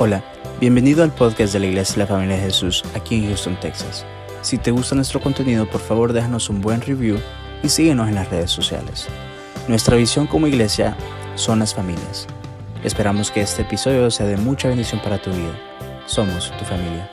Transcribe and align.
Hola, 0.00 0.22
bienvenido 0.60 1.02
al 1.02 1.12
podcast 1.12 1.52
de 1.52 1.58
la 1.58 1.66
Iglesia 1.66 1.94
de 1.94 1.98
la 2.02 2.06
Familia 2.06 2.36
de 2.36 2.42
Jesús 2.42 2.84
aquí 2.94 3.16
en 3.16 3.26
Houston, 3.26 3.58
Texas. 3.58 4.06
Si 4.42 4.56
te 4.56 4.70
gusta 4.70 4.94
nuestro 4.94 5.20
contenido, 5.20 5.68
por 5.68 5.80
favor 5.80 6.12
déjanos 6.12 6.48
un 6.50 6.60
buen 6.60 6.80
review 6.80 7.18
y 7.64 7.68
síguenos 7.68 8.06
en 8.06 8.14
las 8.14 8.30
redes 8.30 8.52
sociales. 8.52 9.08
Nuestra 9.66 9.96
visión 9.96 10.28
como 10.28 10.46
iglesia 10.46 10.96
son 11.34 11.58
las 11.58 11.74
familias. 11.74 12.28
Esperamos 12.84 13.32
que 13.32 13.40
este 13.40 13.62
episodio 13.62 14.08
sea 14.12 14.26
de 14.26 14.36
mucha 14.36 14.68
bendición 14.68 15.02
para 15.02 15.20
tu 15.20 15.30
vida. 15.30 16.06
Somos 16.06 16.56
tu 16.56 16.64
familia. 16.64 17.10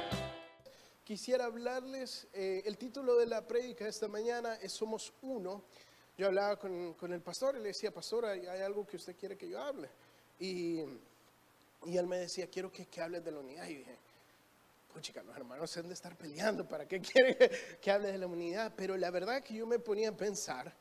Quisiera 1.04 1.46
hablarles, 1.46 2.28
eh, 2.34 2.62
el 2.68 2.78
título 2.78 3.18
de 3.18 3.26
la 3.26 3.48
prédica 3.48 3.88
esta 3.88 4.08
mañana 4.08 4.60
es 4.62 4.74
Somos 4.74 5.12
Uno. 5.24 5.64
Yo 6.20 6.28
hablaba 6.28 6.60
con, 6.60 6.94
con 6.94 7.12
el 7.14 7.22
pastor 7.22 7.56
y 7.56 7.62
le 7.62 7.70
decía, 7.70 7.92
pastor, 7.92 8.26
hay 8.28 8.62
algo 8.62 8.86
que 8.86 8.98
usted 8.98 9.16
quiere 9.16 9.36
que 9.36 9.50
yo 9.50 9.60
hable. 9.60 9.90
Y 10.40 10.84
y 11.86 11.98
él 11.98 12.08
me 12.08 12.18
decía, 12.18 12.48
quiero 12.48 12.72
que, 12.72 12.86
que 12.88 13.02
hables 13.02 13.24
de 13.24 13.32
la 13.32 13.40
unidad. 13.40 13.68
Y 13.68 13.76
dije, 13.76 13.98
chica, 15.02 15.24
los 15.24 15.36
hermanos 15.36 15.70
se 15.70 15.80
han 15.80 15.88
de 15.88 15.94
estar 15.94 16.16
peleando, 16.18 16.68
¿para 16.68 16.88
qué 16.88 17.02
quieren 17.02 17.38
que 17.82 17.92
hables 17.92 18.14
de 18.14 18.18
la 18.18 18.28
unidad? 18.28 18.74
Pero 18.76 18.98
la 18.98 19.12
verdad 19.12 19.44
que 19.44 19.54
yo 19.54 19.66
me 19.66 19.80
ponía 19.80 20.10
a 20.10 20.18
pensar 20.18 20.74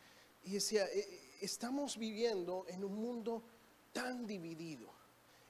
y 0.45 0.53
decía, 0.53 0.85
eh, 0.87 0.99
eh, 0.99 1.39
estamos 1.41 1.97
viviendo 1.97 2.65
en 2.69 2.85
un 2.85 2.95
mundo 2.95 3.43
tan 3.93 4.27
dividido 4.27 4.93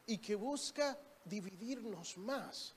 y 0.07 0.19
que 0.19 0.35
busca 0.35 0.99
dividirnos 1.25 2.17
más. 2.19 2.75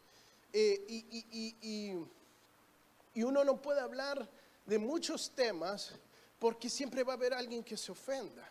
Eh, 0.53 0.85
y, 0.87 1.55
y, 1.61 3.23
uno 3.23 3.43
no 3.43 3.59
puede 3.59 3.81
hablar 3.81 4.29
de 4.65 4.77
muchos 4.77 5.31
temas 5.31 5.91
porque 6.37 6.69
siempre 6.69 7.03
va 7.03 7.13
a 7.13 7.15
haber 7.15 7.33
alguien 7.33 7.63
que 7.63 7.75
se 7.75 7.91
ofenda. 7.91 8.47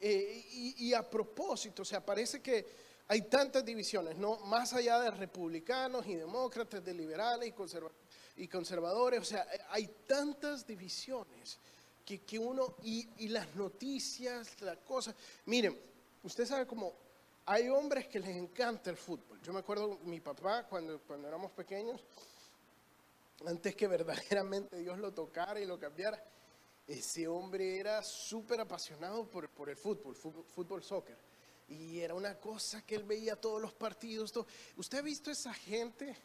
y, 0.00 0.94
a 0.94 1.08
propósito, 1.08 1.82
o 1.82 1.84
sea, 1.84 2.04
parece 2.04 2.40
que 2.40 2.87
hay 3.10 3.22
tantas 3.22 3.64
divisiones, 3.64 4.18
¿no? 4.18 4.36
Más 4.40 4.74
allá 4.74 5.00
de 5.00 5.10
republicanos 5.10 6.06
y 6.06 6.14
demócratas, 6.14 6.84
de 6.84 6.92
liberales 6.92 7.54
y, 8.36 8.46
conservadores, 8.46 9.20
o 9.20 9.24
sea, 9.24 9.46
hay 9.70 9.88
tantas 10.06 10.66
divisiones 10.66 11.58
que, 12.04 12.20
que 12.20 12.38
uno, 12.38 12.76
y, 12.82 13.28
las 13.28 13.54
noticias, 13.56 14.60
las 14.60 14.76
cosas, 14.78 15.14
miren, 15.46 15.78
usted 16.22 16.44
sabe 16.46 16.66
cómo 16.66 16.92
hay 17.46 17.70
hombres 17.70 18.06
que 18.08 18.20
les 18.20 18.36
encanta 18.36 18.90
el 18.90 18.96
fútbol. 18.98 19.40
Yo 19.40 19.54
me 19.54 19.60
acuerdo 19.60 19.98
mi 20.04 20.20
papá 20.20 20.64
cuando, 20.64 21.00
cuando 21.00 21.28
éramos 21.28 21.50
pequeños, 21.52 22.04
antes 23.46 23.74
que 23.74 23.86
verdaderamente 23.88 24.76
Dios 24.76 24.98
lo 24.98 25.12
tocara 25.14 25.58
y 25.58 25.64
lo 25.64 25.80
cambiara, 25.80 26.22
ese 26.86 27.26
hombre 27.26 27.78
era 27.78 28.02
súper 28.02 28.60
apasionado 28.60 29.26
por, 29.26 29.48
por 29.48 29.70
el 29.70 29.76
fútbol, 29.76 30.14
fútbol, 30.14 30.44
fútbol, 30.44 30.82
soccer. 30.82 31.16
Y 31.68 32.00
era 32.00 32.14
una 32.14 32.34
cosa 32.38 32.82
que 32.82 32.94
él 32.94 33.04
veía 33.04 33.36
todos 33.36 33.60
los 33.60 33.72
partidos. 33.72 34.32
¿Usted 34.76 34.98
ha 34.98 35.02
visto 35.02 35.30
esa 35.30 35.52
gente? 35.52 36.16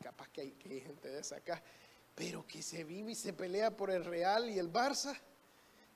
capaz 0.00 0.28
que 0.30 0.40
hay, 0.40 0.54
gente 0.80 1.08
de 1.08 1.20
esa 1.20 1.36
acá, 1.36 1.62
pero 2.14 2.46
que 2.46 2.62
se 2.62 2.84
vive 2.84 3.12
y 3.12 3.14
se 3.14 3.32
pelea 3.32 3.70
por 3.70 3.90
el 3.90 4.04
Real 4.04 4.48
y 4.48 4.58
el 4.58 4.72
Barça. 4.72 5.16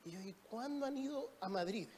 Y 0.04 0.10
yo 0.10 0.20
digo, 0.20 0.38
¿cuándo 0.50 0.86
han 0.86 0.96
ido 0.96 1.32
a 1.40 1.48
Madrid? 1.48 1.88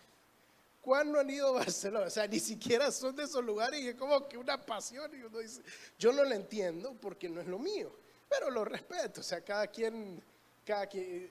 ¿Cuándo 0.80 1.18
han 1.18 1.28
ido 1.28 1.48
a 1.48 1.52
Barcelona? 1.52 2.06
O 2.06 2.10
sea, 2.10 2.28
ni 2.28 2.38
siquiera 2.38 2.92
son 2.92 3.16
de 3.16 3.24
esos 3.24 3.44
lugares 3.44 3.80
y 3.80 3.88
es 3.88 3.96
como 3.96 4.28
que 4.28 4.38
una 4.38 4.64
pasión. 4.64 5.12
Y 5.18 5.22
uno 5.22 5.40
dice, 5.40 5.60
yo 5.98 6.12
no 6.12 6.22
lo 6.22 6.32
entiendo 6.32 6.94
porque 7.00 7.28
no 7.28 7.40
es 7.40 7.48
lo 7.48 7.58
mío, 7.58 7.92
pero 8.28 8.50
lo 8.50 8.64
respeto. 8.64 9.20
O 9.20 9.24
sea, 9.24 9.40
cada 9.40 9.66
quien 9.66 10.22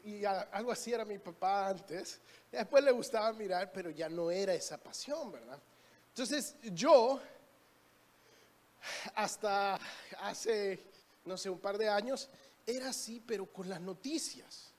y 0.04 0.24
algo 0.26 0.72
así 0.72 0.94
era 0.94 1.04
mi 1.06 1.18
papá 1.18 1.68
antes. 1.70 2.20
Después 2.52 2.84
le 2.84 2.92
gustaba 2.92 3.34
mirar, 3.34 3.72
pero 3.72 3.90
ya 3.90 4.08
no 4.08 4.32
era 4.32 4.54
esa 4.54 4.78
pasión, 4.78 5.32
¿verdad? 5.32 5.60
Entonces 6.10 6.56
yo, 6.72 7.20
hasta 9.14 9.80
hace, 10.20 10.80
no 11.26 11.38
sé, 11.38 11.50
un 11.50 11.60
par 11.60 11.78
de 11.78 11.90
años, 11.90 12.30
era 12.66 12.90
así, 12.90 13.22
pero 13.26 13.46
con 13.46 13.68
las 13.68 13.82
noticias. 13.82 14.72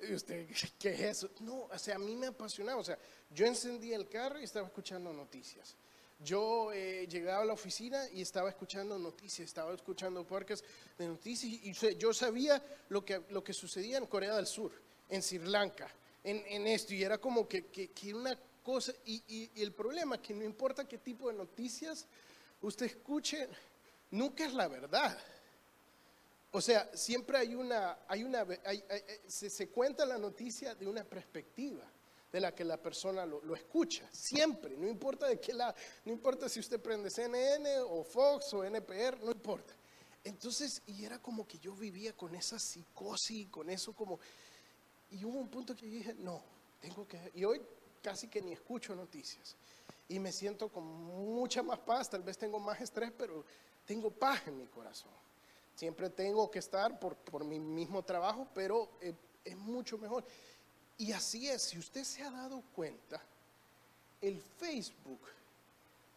¿Y 0.00 0.14
usted 0.14 0.48
qué 0.78 0.94
es 0.94 1.00
eso? 1.00 1.30
No, 1.40 1.68
o 1.70 1.78
sea, 1.78 1.96
a 1.96 1.98
mí 1.98 2.16
me 2.16 2.28
apasionaba. 2.28 2.80
O 2.80 2.84
sea, 2.84 2.98
yo 3.30 3.46
encendía 3.46 3.96
el 3.96 4.08
carro 4.08 4.40
y 4.40 4.44
estaba 4.44 4.66
escuchando 4.66 5.12
noticias. 5.12 5.74
Yo 6.20 6.72
eh, 6.72 7.06
llegaba 7.06 7.42
a 7.42 7.46
la 7.46 7.52
oficina 7.52 8.08
y 8.12 8.22
estaba 8.22 8.48
escuchando 8.48 8.98
noticias, 8.98 9.46
estaba 9.46 9.72
escuchando 9.72 10.24
podcasts 10.24 10.66
de 10.98 11.06
noticias 11.06 11.52
y 11.52 11.72
yo 11.96 12.12
sabía 12.12 12.60
lo 12.88 13.04
que, 13.04 13.22
lo 13.30 13.44
que 13.44 13.52
sucedía 13.52 13.98
en 13.98 14.06
Corea 14.06 14.34
del 14.34 14.46
Sur, 14.46 14.72
en 15.08 15.22
Sri 15.22 15.38
Lanka, 15.38 15.88
en, 16.24 16.66
esto, 16.66 16.92
y 16.92 17.04
era 17.04 17.18
como 17.18 17.46
que, 17.46 17.66
que, 17.66 18.14
una 18.14 18.36
cosa, 18.64 18.92
y, 19.06 19.22
y, 19.28 19.62
el 19.62 19.72
problema 19.72 20.16
es 20.16 20.22
que 20.22 20.34
no 20.34 20.44
importa 20.44 20.88
qué 20.88 20.98
tipo 20.98 21.28
de 21.28 21.34
noticias 21.34 22.06
usted 22.60 22.86
escuche, 22.86 23.48
nunca 24.10 24.44
es 24.44 24.52
la 24.52 24.66
verdad. 24.66 25.16
O 26.50 26.60
sea, 26.60 26.90
siempre 26.94 27.38
hay 27.38 27.54
una, 27.54 27.98
hay 28.08 28.24
una, 28.24 28.44
se, 29.28 29.48
se 29.48 29.68
cuenta 29.68 30.04
la 30.04 30.18
noticia 30.18 30.74
de 30.74 30.88
una 30.88 31.04
perspectiva 31.04 31.84
de 32.32 32.40
la 32.40 32.54
que 32.54 32.64
la 32.64 32.76
persona 32.76 33.24
lo, 33.24 33.54
escucha, 33.54 34.08
siempre, 34.12 34.76
no 34.76 34.86
importa 34.86 35.26
de 35.26 35.40
qué 35.40 35.54
la, 35.54 35.74
no 36.04 36.12
importa 36.12 36.48
si 36.48 36.60
usted 36.60 36.80
prende 36.80 37.10
CNN 37.10 37.80
o 37.80 38.04
Fox 38.04 38.52
o 38.52 38.64
NPR, 38.64 39.18
no 39.22 39.30
importa. 39.30 39.74
Entonces, 40.24 40.82
y 40.86 41.04
era 41.04 41.18
como 41.18 41.46
que 41.46 41.58
yo 41.58 41.72
vivía 41.72 42.12
con 42.14 42.34
esa 42.34 42.58
psicosis, 42.58 43.48
con 43.48 43.70
eso 43.70 43.94
como, 43.94 44.20
y 45.10 45.24
hubo 45.24 45.38
un 45.38 45.48
punto 45.48 45.74
que 45.74 45.86
dije, 45.86 46.14
no, 46.14 46.42
tengo 46.80 47.06
que, 47.08 47.32
y 47.34 47.44
hoy 47.44 47.62
casi 48.02 48.28
que 48.28 48.42
ni 48.42 48.52
escucho 48.52 48.94
noticias, 48.94 49.56
y 50.08 50.18
me 50.18 50.32
siento 50.32 50.68
con 50.68 50.84
mucha 50.84 51.62
más 51.62 51.78
paz, 51.78 52.10
tal 52.10 52.22
vez 52.22 52.36
tengo 52.36 52.58
más 52.58 52.80
estrés, 52.80 53.10
pero 53.16 53.44
tengo 53.86 54.10
paz 54.10 54.46
en 54.46 54.58
mi 54.58 54.66
corazón. 54.66 55.12
Siempre 55.74 56.10
tengo 56.10 56.50
que 56.50 56.58
estar 56.58 56.98
por, 56.98 57.16
por 57.16 57.44
mi 57.44 57.60
mismo 57.60 58.02
trabajo, 58.02 58.48
pero 58.52 58.90
eh, 59.00 59.14
es 59.44 59.56
mucho 59.56 59.96
mejor. 59.96 60.24
Y 60.98 61.12
así 61.12 61.48
es, 61.48 61.62
si 61.62 61.78
usted 61.78 62.02
se 62.02 62.22
ha 62.22 62.30
dado 62.30 62.62
cuenta, 62.74 63.22
el 64.20 64.42
Facebook 64.58 65.20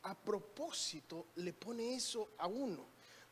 a 0.03 0.15
propósito 0.15 1.27
le 1.35 1.53
pone 1.53 1.95
eso 1.95 2.29
a 2.39 2.47
uno, 2.47 2.83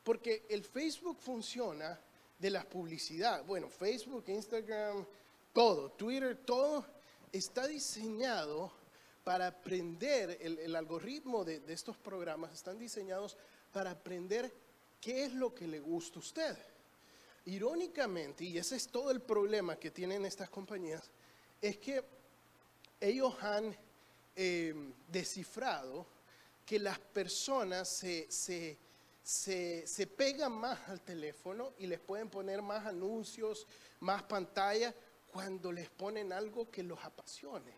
porque 0.03 0.45
el 0.49 0.63
Facebook 0.63 1.17
funciona 1.19 1.99
de 2.37 2.49
la 2.51 2.63
publicidad. 2.63 3.43
Bueno, 3.45 3.67
Facebook, 3.67 4.25
Instagram, 4.27 5.05
todo, 5.51 5.89
Twitter, 5.91 6.37
todo 6.37 6.85
está 7.31 7.67
diseñado 7.67 8.71
para 9.23 9.47
aprender, 9.47 10.37
el, 10.41 10.75
algoritmo 10.75 11.43
de, 11.43 11.59
de, 11.59 11.73
estos 11.73 11.97
programas 11.97 12.53
están 12.53 12.79
diseñados 12.79 13.37
para 13.71 13.91
aprender 13.91 14.51
qué 15.01 15.25
es 15.25 15.33
lo 15.33 15.53
que 15.53 15.67
le 15.67 15.79
gusta 15.79 16.17
a 16.17 16.19
usted. 16.19 16.57
Irónicamente, 17.45 18.43
y 18.43 18.57
ese 18.57 18.75
es 18.75 18.87
todo 18.87 19.11
el 19.11 19.21
problema 19.21 19.75
que 19.75 19.91
tienen 19.91 20.25
estas 20.25 20.49
compañías, 20.49 21.11
es 21.61 21.77
que 21.77 22.03
ellos 22.99 23.35
han 23.41 23.75
eh, 24.35 24.73
descifrado 25.07 26.05
que 26.65 26.79
las 26.79 26.99
personas 26.99 27.89
se, 27.89 28.27
se, 28.29 30.07
pegan 30.07 30.51
más 30.51 30.87
al 30.87 31.01
teléfono 31.01 31.73
y 31.79 31.87
les 31.87 31.99
pueden 31.99 32.29
poner 32.29 32.61
más 32.61 32.85
anuncios, 32.85 33.67
más 34.01 34.23
pantalla, 34.23 34.93
cuando 35.31 35.71
les 35.71 35.89
ponen 35.89 36.31
algo 36.31 36.69
que 36.69 36.83
los 36.83 37.03
apasione. 37.03 37.73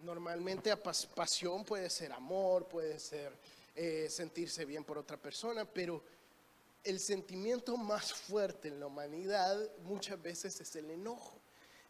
Normalmente 0.00 0.76
pasión 0.76 1.64
puede 1.64 1.90
ser 1.90 2.12
amor, 2.12 2.68
puede 2.68 2.98
ser 2.98 3.36
eh, 3.74 4.08
sentirse 4.08 4.64
bien 4.64 4.84
por 4.84 4.98
otra 4.98 5.16
persona, 5.16 5.64
pero 5.64 6.02
el 6.84 6.98
sentimiento 7.00 7.76
más 7.76 8.12
fuerte 8.12 8.68
en 8.68 8.80
la 8.80 8.86
humanidad 8.86 9.58
muchas 9.82 10.20
veces 10.20 10.60
es 10.60 10.76
el 10.76 10.90
enojo. 10.90 11.41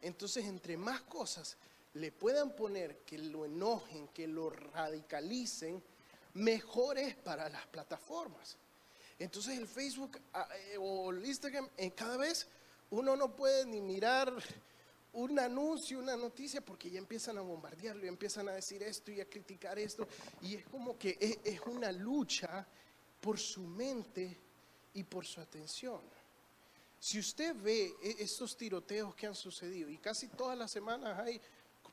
Entonces, 0.02 0.44
entre 0.44 0.76
más 0.76 1.00
cosas 1.02 1.56
le 1.94 2.10
puedan 2.10 2.54
poner 2.56 2.98
que 2.98 3.18
lo 3.18 3.44
enojen, 3.44 4.08
que 4.08 4.26
lo 4.26 4.50
radicalicen, 4.50 5.82
mejor 6.34 6.98
es 6.98 7.14
para 7.16 7.49
las 7.49 7.66
plataformas. 7.66 8.56
Entonces 9.19 9.58
el 9.58 9.69
Facebook 9.69 10.19
ah, 10.32 10.49
eh, 10.70 10.76
o 10.78 11.10
el 11.10 11.25
Instagram, 11.25 11.69
en 11.76 11.90
cada 11.90 12.16
vez 12.16 12.49
uno 12.90 13.14
no 13.14 13.34
puede 13.34 13.66
ni 13.66 13.81
mirar 13.81 14.32
un 15.12 15.38
anuncio, 15.38 15.99
una 15.99 16.16
noticia, 16.16 16.62
porque 16.62 16.90
ya 16.90 16.99
empiezan 16.99 17.37
a 17.37 17.43
bombardearlo, 17.43 18.02
ya 18.02 18.08
empiezan 18.08 18.49
a 18.49 18.52
decir 18.52 18.82
esto 18.82 19.10
y 19.10 19.20
a 19.20 19.28
criticar 19.28 19.78
esto. 19.78 20.08
Y 20.40 20.54
es 20.54 20.66
como 20.66 20.99
que 20.99 21.19
es, 21.20 21.38
es 21.44 21.60
una 21.66 21.93
lucha 21.93 22.66
por 23.20 23.38
su 23.38 23.62
mente 23.62 24.38
y 24.94 25.04
por 25.04 25.26
su 25.26 25.40
atención. 25.40 26.00
Si 27.02 27.19
usted 27.19 27.56
ve 27.56 27.96
e, 28.00 28.22
estos 28.22 28.56
tiroteos 28.56 29.12
que 29.16 29.26
han 29.26 29.34
sucedido, 29.34 29.90
y 29.90 29.99
casi 29.99 30.28
todas 30.28 30.56
las 30.56 30.70
semanas 30.70 31.19
hay 31.19 31.40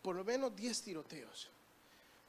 por 0.04 0.16
lo 0.16 0.24
menos 0.24 0.56
10 0.56 0.84
tiroteos, 0.84 1.50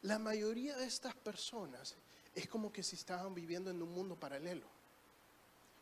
la 0.00 0.18
mayoría 0.18 0.74
de 0.78 0.86
estas 0.86 1.14
personas 1.14 1.94
es 2.34 2.48
como 2.48 2.72
que 2.72 2.82
si 2.82 2.96
estaban 2.96 3.34
viviendo 3.34 3.70
en 3.70 3.82
un 3.82 3.92
mundo 3.92 4.16
paralelo. 4.16 4.66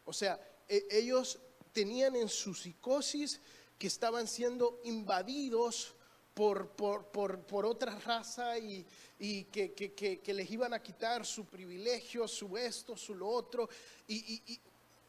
O 0.06 0.12
sea, 0.12 0.40
e, 0.68 0.88
ellos 0.90 1.38
tenían 1.72 2.16
en 2.16 2.28
su 2.28 2.52
psicosis 2.52 3.40
que 3.78 3.86
estaban 3.86 4.26
siendo 4.26 4.80
invadidos 4.82 5.94
por, 6.34 6.68
por, 6.70 7.04
por, 7.12 7.38
por 7.42 7.64
otra 7.64 7.96
raza 8.00 8.58
y, 8.58 8.84
y 9.20 9.44
que, 9.44 9.72
que, 9.72 9.92
que, 9.92 10.18
que 10.18 10.34
les 10.34 10.50
iban 10.50 10.74
a 10.74 10.82
quitar 10.82 11.24
su 11.24 11.44
privilegio, 11.44 12.26
su 12.26 12.58
esto, 12.58 12.96
su 12.96 13.14
lo 13.14 13.28
otro, 13.28 13.68
y, 14.08 14.42
y- 14.52 14.60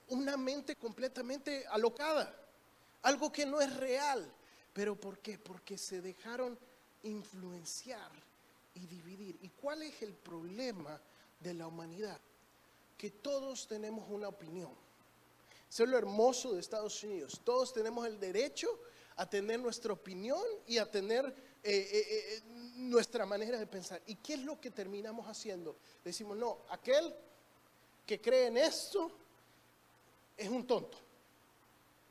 una 0.10 0.38
mente 0.38 0.76
completamente 0.76 1.66
alocada, 1.68 2.36
algo 3.04 3.32
que 3.32 3.46
no 3.46 3.62
es 3.62 3.76
real. 3.78 4.32
¿Pero 4.74 5.00
por 5.00 5.20
qué? 5.20 5.38
Porque 5.38 5.78
se 5.78 6.02
dejaron 6.02 6.58
influenciar 7.04 8.12
y 8.76 8.86
dividir. 8.88 9.38
¿Y 9.42 9.50
cuál 9.50 9.82
es 9.84 10.02
el 10.02 10.14
problema 10.14 11.02
de 11.40 11.54
la 11.54 11.68
humanidad? 11.68 12.20
Que 12.98 13.12
todos 13.12 13.68
tenemos 13.68 14.06
una 14.10 14.28
opinión. 14.28 14.72
Eso 15.70 15.84
es 15.84 15.90
lo 15.90 15.98
hermoso 15.98 16.54
de 16.54 16.60
Estados 16.60 17.04
Unidos. 17.04 17.42
Todos 17.44 17.74
tenemos 17.74 18.06
el 18.08 18.20
derecho 18.20 18.68
a 19.18 19.30
tener 19.30 19.60
nuestra 19.60 19.94
opinión 19.94 20.42
y 20.66 20.78
a 20.78 20.90
tener 20.90 21.26
eh, 21.26 21.34
eh, 21.64 22.08
eh, 22.10 22.42
nuestra 22.76 23.26
manera 23.26 23.60
de 23.60 23.68
pensar. 23.68 24.02
¿Y 24.08 24.16
qué 24.16 24.36
es 24.36 24.44
lo 24.44 24.60
que 24.60 24.72
terminamos 24.72 25.28
haciendo? 25.28 25.76
Decimos, 26.04 26.38
no, 26.38 26.60
aquel 26.70 27.14
que 28.06 28.20
cree 28.22 28.48
en 28.48 28.58
esto 28.58 29.12
es 30.40 30.50
un 30.50 30.66
tonto. 30.66 30.98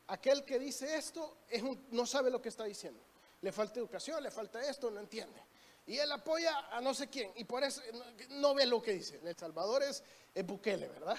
Aquel 0.08 0.44
que 0.44 0.58
dice 0.58 0.96
esto 0.96 1.38
es 1.48 1.62
un- 1.62 1.86
no 1.90 2.06
sabe 2.06 2.30
lo 2.30 2.40
que 2.40 2.48
está 2.48 2.64
diciendo. 2.64 3.00
Le 3.42 3.52
falta 3.52 3.78
educación, 3.78 4.22
le 4.22 4.30
falta 4.30 4.60
esto, 4.68 4.90
no 4.90 5.00
entiende. 5.00 5.40
Y 5.86 5.98
él 5.98 6.10
apoya 6.12 6.68
a 6.70 6.80
no 6.80 6.92
sé 6.92 7.08
quién 7.08 7.32
y 7.36 7.44
por 7.44 7.64
eso 7.64 7.80
no, 8.30 8.54
ve 8.54 8.66
lo 8.66 8.82
que 8.82 8.92
dice. 8.92 9.20
El 9.24 9.36
Salvador 9.36 9.82
es, 9.82 10.02
es 10.34 10.46
Bukele, 10.46 10.88
¿verdad? 10.88 11.16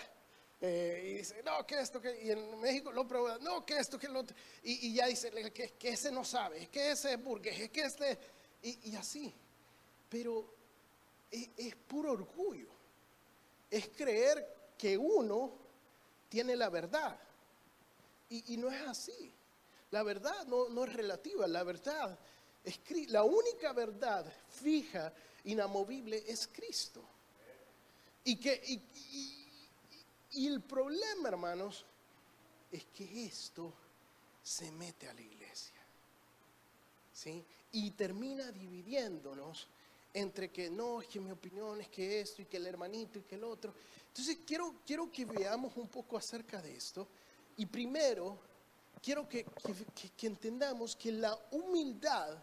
Eh, 0.61 1.01
y 1.03 1.13
dice, 1.15 1.41
no, 1.43 1.65
que 1.65 1.79
esto, 1.79 2.01
que... 2.01 2.21
Y 2.23 2.31
en 2.31 2.59
México 2.59 2.91
lo 2.91 3.07
prueba, 3.07 3.37
no, 3.39 3.65
que 3.65 3.77
esto, 3.77 3.97
que 3.97 4.07
lo. 4.07 4.23
Y, 4.63 4.93
ya 4.93 5.07
dice, 5.07 5.31
que, 5.51 5.89
ese 5.89 6.11
no 6.11 6.23
sabe, 6.23 6.67
que 6.67 6.91
ese 6.91 7.13
es 7.13 7.23
burgués, 7.23 7.59
es 7.59 7.69
que 7.69 7.81
este... 7.81 8.17
Y, 8.61 8.91
y 8.91 8.95
así. 8.95 9.33
Pero 10.09 10.53
es, 11.31 11.49
es 11.57 11.75
puro 11.75 12.11
orgullo. 12.11 12.69
Es 13.71 13.87
creer 13.89 14.73
que 14.77 14.97
uno 14.97 15.68
tiene 16.29 16.55
la 16.55 16.69
verdad. 16.69 17.19
Y, 18.29 18.57
no 18.57 18.69
es 18.69 18.81
así. 18.87 19.33
La 19.91 20.03
verdad 20.03 20.45
no, 20.45 20.83
es 20.85 20.93
relativa, 20.93 21.47
la 21.47 21.63
verdad 21.63 22.17
es 22.63 22.79
La 23.09 23.23
única 23.23 23.73
verdad 23.73 24.31
fija, 24.49 25.11
inamovible, 25.45 26.23
es 26.27 26.47
Cristo. 26.47 27.03
Y, 28.23 28.35
que, 28.35 28.61
y 30.31 30.47
el 30.47 30.61
problema, 30.61 31.29
hermanos, 31.29 31.85
es 32.71 32.85
que 32.85 33.25
esto 33.25 33.73
se 34.43 34.71
mete 34.71 35.07
a 35.09 35.13
la 35.13 35.21
iglesia. 35.21 35.79
¿sí? 37.13 37.43
Y 37.73 37.91
termina 37.91 38.51
dividiéndonos 38.51 39.67
entre 40.13 40.49
que 40.49 40.69
no, 40.69 41.01
es 41.01 41.07
que 41.07 41.19
mi 41.19 41.31
opinión 41.31 41.79
es 41.81 41.89
que 41.89 42.21
esto 42.21 42.41
y 42.41 42.45
que 42.45 42.57
el 42.57 42.67
hermanito 42.67 43.19
y 43.19 43.23
que 43.23 43.35
el 43.35 43.43
otro. 43.43 43.73
Entonces 44.19 44.43
quiero, 44.45 44.75
quiero 44.85 45.09
que 45.09 45.23
veamos 45.23 45.77
un 45.77 45.87
poco 45.87 46.17
acerca 46.17 46.61
de 46.61 46.75
esto. 46.75 47.07
Y 47.55 47.65
primero, 47.65 48.37
quiero 49.01 49.29
que, 49.29 49.45
que- 49.95 50.11
que- 50.17 50.27
entendamos 50.27 50.93
que 50.93 51.09
la 51.09 51.39
humildad 51.51 52.37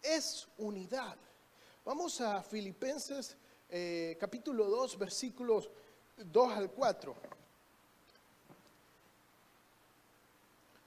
es 0.00 0.48
unidad. 0.56 1.14
Vamos 1.84 2.18
a 2.22 2.42
Filipenses 2.42 3.36
eh, 3.68 4.16
capítulo 4.18 4.64
2, 4.64 4.96
versículos 4.98 5.68
2 6.16 6.52
al 6.54 6.70
4. 6.70 7.14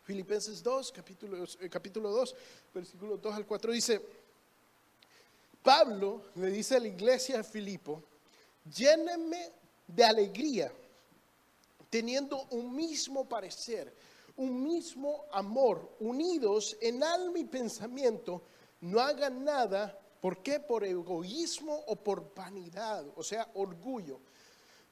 Filipenses 0.04 0.64
2, 0.64 0.92
capítulo, 0.94 1.44
eh, 1.60 1.70
capítulo 1.70 2.10
2, 2.10 2.36
versículo 2.74 3.18
2 3.18 3.36
al 3.36 3.46
4 3.46 3.72
dice, 3.72 4.02
Pablo 5.62 6.24
le 6.34 6.48
dice 6.48 6.78
a 6.78 6.80
la 6.80 6.88
iglesia 6.88 7.38
de 7.38 7.44
Filipo, 7.44 8.02
llénenme 8.76 9.61
de 9.96 10.04
alegría, 10.04 10.72
teniendo 11.90 12.46
un 12.52 12.76
mismo 12.76 13.28
parecer, 13.28 13.94
un 14.38 14.64
mismo 14.64 15.26
amor, 15.32 15.96
unidos 16.00 16.78
en 16.82 17.04
alma 17.04 17.40
y 17.40 17.46
pensamiento, 17.46 18.42
no 18.82 19.00
hagan 19.00 19.44
nada, 19.44 19.98
¿por 20.20 20.42
qué? 20.42 20.60
Por 20.60 20.84
egoísmo 20.84 21.76
o 21.88 21.96
por 21.96 22.34
vanidad, 22.34 23.06
o 23.16 23.24
sea, 23.24 23.50
orgullo. 23.54 24.20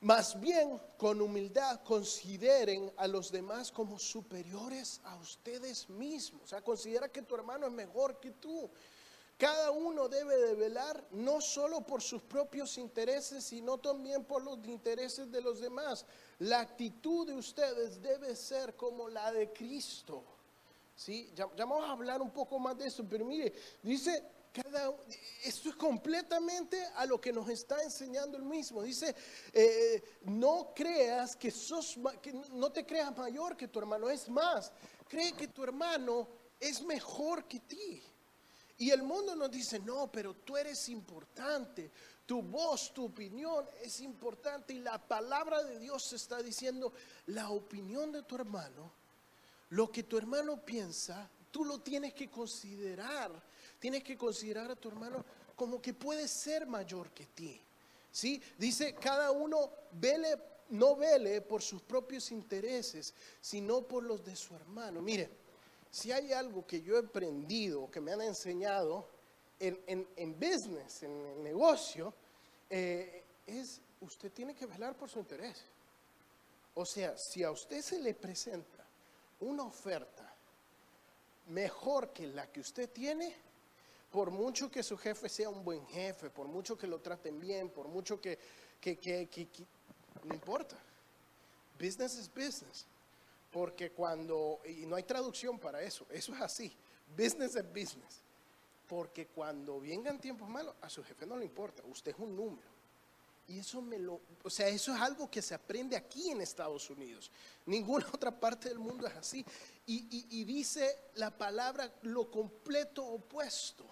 Más 0.01 0.39
bien, 0.39 0.79
con 0.97 1.19
humildad, 1.19 1.81
consideren 1.83 2.91
a 2.95 3.05
los 3.05 3.31
demás 3.31 3.69
como 3.69 3.99
superiores 3.99 5.01
a 5.03 5.17
ustedes 5.17 5.89
mismos. 5.89 6.43
O 6.43 6.47
sea, 6.47 6.61
considera 6.61 7.09
que 7.09 7.21
tu 7.21 7.35
hermano 7.35 7.67
es 7.67 7.73
mejor 7.73 8.17
que 8.19 8.31
tú. 8.31 8.69
Cada 9.39 9.71
uno 9.71 10.09
debe 10.09 10.35
de 10.35 10.53
velar 10.53 11.01
no 11.11 11.39
solo 11.39 11.79
por 11.79 12.01
sus 12.01 12.21
propios 12.21 12.77
intereses, 12.77 13.45
sino 13.45 13.77
también 13.77 14.25
por 14.25 14.43
los 14.43 14.59
intereses 14.67 15.31
de 15.31 15.39
los 15.39 15.61
demás. 15.61 16.05
La 16.39 16.59
actitud 16.59 17.25
de 17.25 17.35
ustedes 17.35 18.01
debe 18.01 18.35
ser 18.35 18.75
como 18.75 19.07
la 19.07 19.31
de 19.31 19.53
Cristo. 19.53 20.25
¿Sí? 20.93 21.31
Ya, 21.33 21.47
ya 21.55 21.63
vamos 21.63 21.85
a 21.85 21.93
hablar 21.93 22.21
un 22.21 22.31
poco 22.31 22.59
más 22.59 22.77
de 22.77 22.87
esto, 22.87 23.05
pero 23.09 23.23
mire, 23.23 23.53
dice, 23.81 24.25
cada, 24.51 24.93
esto 25.45 25.69
es 25.69 25.75
completamente 25.75 26.85
a 26.97 27.05
lo 27.05 27.21
que 27.21 27.31
nos 27.31 27.47
está 27.47 27.81
enseñando 27.81 28.37
el 28.37 28.43
mismo. 28.43 28.83
Dice, 28.83 29.15
eh, 29.53 30.03
no 30.23 30.73
creas 30.75 31.37
que 31.37 31.49
sos, 31.49 31.97
que 32.21 32.33
no 32.33 32.73
te 32.73 32.85
creas 32.85 33.15
mayor 33.15 33.55
que 33.55 33.69
tu 33.69 33.79
hermano, 33.79 34.09
es 34.09 34.27
más, 34.27 34.73
cree 35.07 35.31
que 35.31 35.47
tu 35.47 35.63
hermano 35.63 36.27
es 36.59 36.81
mejor 36.81 37.45
que 37.45 37.61
ti. 37.61 38.03
Y 38.79 38.91
el 38.91 39.03
mundo 39.03 39.35
nos 39.35 39.51
dice, 39.51 39.79
no, 39.79 40.11
pero 40.11 40.33
tú 40.33 40.57
eres 40.57 40.89
importante, 40.89 41.91
tu 42.25 42.41
voz, 42.41 42.93
tu 42.93 43.05
opinión 43.05 43.65
es 43.83 43.99
importante. 43.99 44.73
Y 44.73 44.79
la 44.79 44.97
palabra 44.97 45.63
de 45.63 45.79
Dios 45.79 46.13
está 46.13 46.41
diciendo, 46.41 46.93
la 47.27 47.49
opinión 47.49 48.11
de 48.11 48.23
tu 48.23 48.35
hermano, 48.35 48.91
lo 49.69 49.91
que 49.91 50.03
tu 50.03 50.17
hermano 50.17 50.63
piensa, 50.63 51.29
tú 51.51 51.65
lo 51.65 51.79
tienes 51.79 52.13
que 52.13 52.29
considerar. 52.29 53.31
Tienes 53.79 54.03
que 54.03 54.17
considerar 54.17 54.71
a 54.71 54.75
tu 54.75 54.89
hermano 54.89 55.25
como 55.55 55.81
que 55.81 55.93
puede 55.93 56.27
ser 56.27 56.67
mayor 56.67 57.11
que 57.11 57.25
ti. 57.27 57.61
¿Sí? 58.11 58.41
Dice, 58.57 58.95
cada 58.95 59.31
uno 59.31 59.71
vele, 59.91 60.37
no 60.69 60.95
vele 60.95 61.41
por 61.41 61.61
sus 61.61 61.81
propios 61.81 62.31
intereses, 62.31 63.13
sino 63.39 63.81
por 63.81 64.03
los 64.03 64.23
de 64.23 64.35
su 64.35 64.55
hermano. 64.55 65.01
Mire, 65.01 65.29
si 65.91 66.11
hay 66.11 66.33
algo 66.33 66.65
que 66.67 66.81
yo 66.81 66.95
he 66.95 66.99
aprendido, 67.05 67.89
que 67.89 67.99
me 68.01 68.11
han 68.13 68.21
enseñado 68.21 69.07
en, 69.59 69.79
en- 69.87 70.07
en 70.15 70.33
business, 70.39 71.03
en 71.03 71.43
negocio, 71.43 72.13
eh, 72.69 73.23
es 73.47 73.81
usted 74.01 74.31
tiene 74.31 74.55
que 74.55 74.65
velar 74.65 74.95
por 74.95 75.09
su 75.09 75.19
interés. 75.19 75.63
O 76.75 76.85
sea, 76.85 77.17
si 77.17 77.43
a 77.43 77.51
usted 77.51 77.81
se 77.81 77.99
le 77.99 78.13
presenta 78.13 78.85
una 79.41 79.63
oferta 79.63 80.33
mejor 81.47 82.13
que 82.13 82.27
la 82.27 82.47
que 82.51 82.59
usted 82.59 82.89
tiene, 82.89 83.35
por 84.11 84.31
mucho 84.31 84.69
que 84.71 84.83
su 84.83 84.97
jefe 84.97 85.27
sea 85.29 85.49
un 85.49 85.63
buen 85.63 85.85
jefe, 85.87 86.29
por 86.29 86.47
mucho 86.47 86.77
que 86.77 86.87
lo 86.87 86.99
traten 86.99 87.39
bien, 87.39 87.69
por 87.69 87.87
mucho 87.87 88.21
que, 88.21 88.37
que- 88.79 88.97
que- 88.97 89.27
que- 89.27 89.49
no 90.23 90.33
importa. 90.33 90.75
Business 91.79 92.15
is 92.17 92.27
business. 92.33 92.85
Porque 93.51 93.91
cuando, 93.91 94.61
y 94.65 94.85
no 94.85 94.95
hay 94.95 95.03
traducción 95.03 95.57
para 95.59 95.81
eso, 95.81 96.05
eso 96.11 96.33
es 96.35 96.41
así, 96.41 96.75
business 97.17 97.55
is 97.55 97.63
business. 97.67 98.21
Porque 98.87 99.27
cuando 99.27 99.79
vengan 99.79 100.19
tiempos 100.19 100.47
malos, 100.49 100.75
a 100.81 100.89
su 100.89 101.03
jefe 101.03 101.25
no 101.25 101.35
le 101.37 101.45
importa, 101.45 101.83
usted 101.85 102.11
es 102.11 102.19
un 102.19 102.35
número. 102.35 102.67
Y 103.47 103.57
eso 103.59 103.81
me 103.81 103.97
lo, 103.97 104.21
o 104.43 104.49
sea, 104.49 104.67
eso 104.67 104.93
es 104.93 105.01
algo 105.01 105.29
que 105.29 105.41
se 105.41 105.55
aprende 105.55 105.95
aquí 105.97 106.29
en 106.29 106.41
Estados 106.41 106.87
Unidos. 106.91 107.31
Ninguna 107.65 108.05
otra 108.13 108.31
parte 108.39 108.69
del 108.69 108.77
mundo 108.77 109.07
es 109.07 109.15
así. 109.15 109.43
Y, 109.87 110.05
y- 110.15 110.27
y 110.41 110.43
dice 110.43 110.99
la 111.15 111.35
palabra 111.35 111.91
lo 112.03 112.29
completo 112.29 113.03
opuesto. 113.03 113.85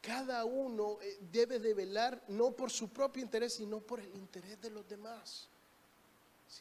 Cada 0.00 0.44
uno 0.44 0.98
eh, 1.00 1.18
debe 1.32 1.60
de 1.60 1.72
velar 1.72 2.20
no 2.28 2.50
por 2.50 2.70
su 2.70 2.88
propio 2.88 3.22
interés, 3.22 3.54
sino 3.54 3.78
por 3.80 4.00
el 4.00 4.14
interés 4.16 4.60
de 4.60 4.70
los 4.70 4.86
demás. 4.88 5.48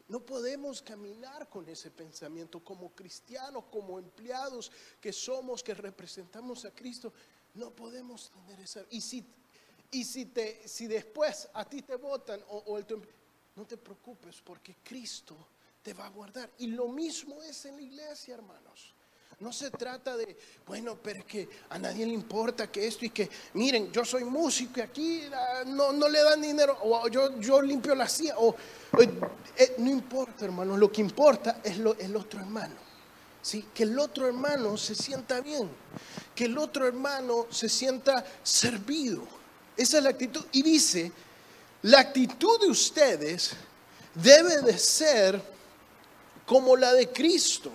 No 0.07 0.19
podemos 0.25 0.81
caminar 0.81 1.49
con 1.49 1.67
ese 1.69 1.91
pensamiento 1.91 2.63
como 2.63 2.89
cristianos, 2.93 3.65
como 3.71 3.99
empleados 3.99 4.71
que 4.99 5.11
somos, 5.13 5.61
que 5.63 5.73
representamos 5.73 6.65
a 6.65 6.71
Cristo. 6.71 7.13
No 7.53 7.69
podemos 7.71 8.29
tener 8.31 8.59
esa. 8.59 8.83
Y 8.89 9.01
si, 9.01 9.25
y 9.91 10.03
si, 10.03 10.25
te, 10.25 10.67
si 10.67 10.87
después 10.87 11.47
a 11.53 11.65
ti 11.65 11.81
te 11.81 11.95
votan 11.95 12.43
o, 12.49 12.77
el 12.77 12.87
emple- 12.87 13.09
no 13.55 13.65
te 13.67 13.77
preocupes 13.77 14.41
porque 14.41 14.77
Cristo 14.83 15.35
te 15.81 15.93
va 15.93 16.07
a 16.07 16.09
guardar. 16.09 16.49
Y 16.57 16.67
lo 16.67 16.87
mismo 16.87 17.43
es 17.43 17.65
en 17.65 17.75
la 17.75 17.81
iglesia, 17.81 18.33
hermanos. 18.35 18.95
No 19.39 19.51
se 19.51 19.71
trata 19.71 20.15
de, 20.15 20.37
bueno, 20.65 20.97
pero 21.01 21.19
es 21.19 21.25
que 21.25 21.49
a 21.69 21.77
nadie 21.77 22.05
le 22.05 22.13
importa 22.13 22.71
que 22.71 22.87
esto 22.87 23.05
y 23.05 23.09
que, 23.09 23.29
miren, 23.53 23.91
yo 23.91 24.05
soy 24.05 24.23
músico 24.23 24.79
y 24.79 24.81
aquí 24.81 25.21
ah, 25.33 25.63
no, 25.65 25.91
no 25.91 26.07
le 26.07 26.23
dan 26.23 26.41
dinero, 26.41 26.77
o 26.81 27.07
yo, 27.07 27.39
yo 27.39 27.61
limpio 27.61 27.93
la 27.95 28.07
silla, 28.07 28.35
o, 28.37 28.55
eh, 28.99 29.75
no 29.79 29.89
importa, 29.89 30.45
hermano, 30.45 30.77
lo 30.77 30.91
que 30.91 31.01
importa 31.01 31.59
es 31.63 31.77
lo, 31.77 31.95
el 31.95 32.15
otro 32.15 32.39
hermano. 32.39 32.83
¿sí? 33.43 33.65
que 33.73 33.83
el 33.83 33.99
otro 33.99 34.25
hermano 34.25 34.77
se 34.77 34.95
sienta 34.95 35.41
bien, 35.41 35.69
que 36.33 36.45
el 36.45 36.57
otro 36.57 36.87
hermano 36.87 37.45
se 37.51 37.69
sienta 37.69 38.25
servido. 38.41 39.21
Esa 39.77 39.97
es 39.97 40.03
la 40.03 40.09
actitud. 40.11 40.45
Y 40.51 40.63
dice, 40.63 41.11
la 41.83 41.99
actitud 41.99 42.59
de 42.61 42.67
ustedes 42.67 43.51
debe 44.15 44.61
de 44.61 44.77
ser 44.77 45.41
como 46.45 46.75
la 46.75 46.93
de 46.93 47.09
Cristo. 47.09 47.71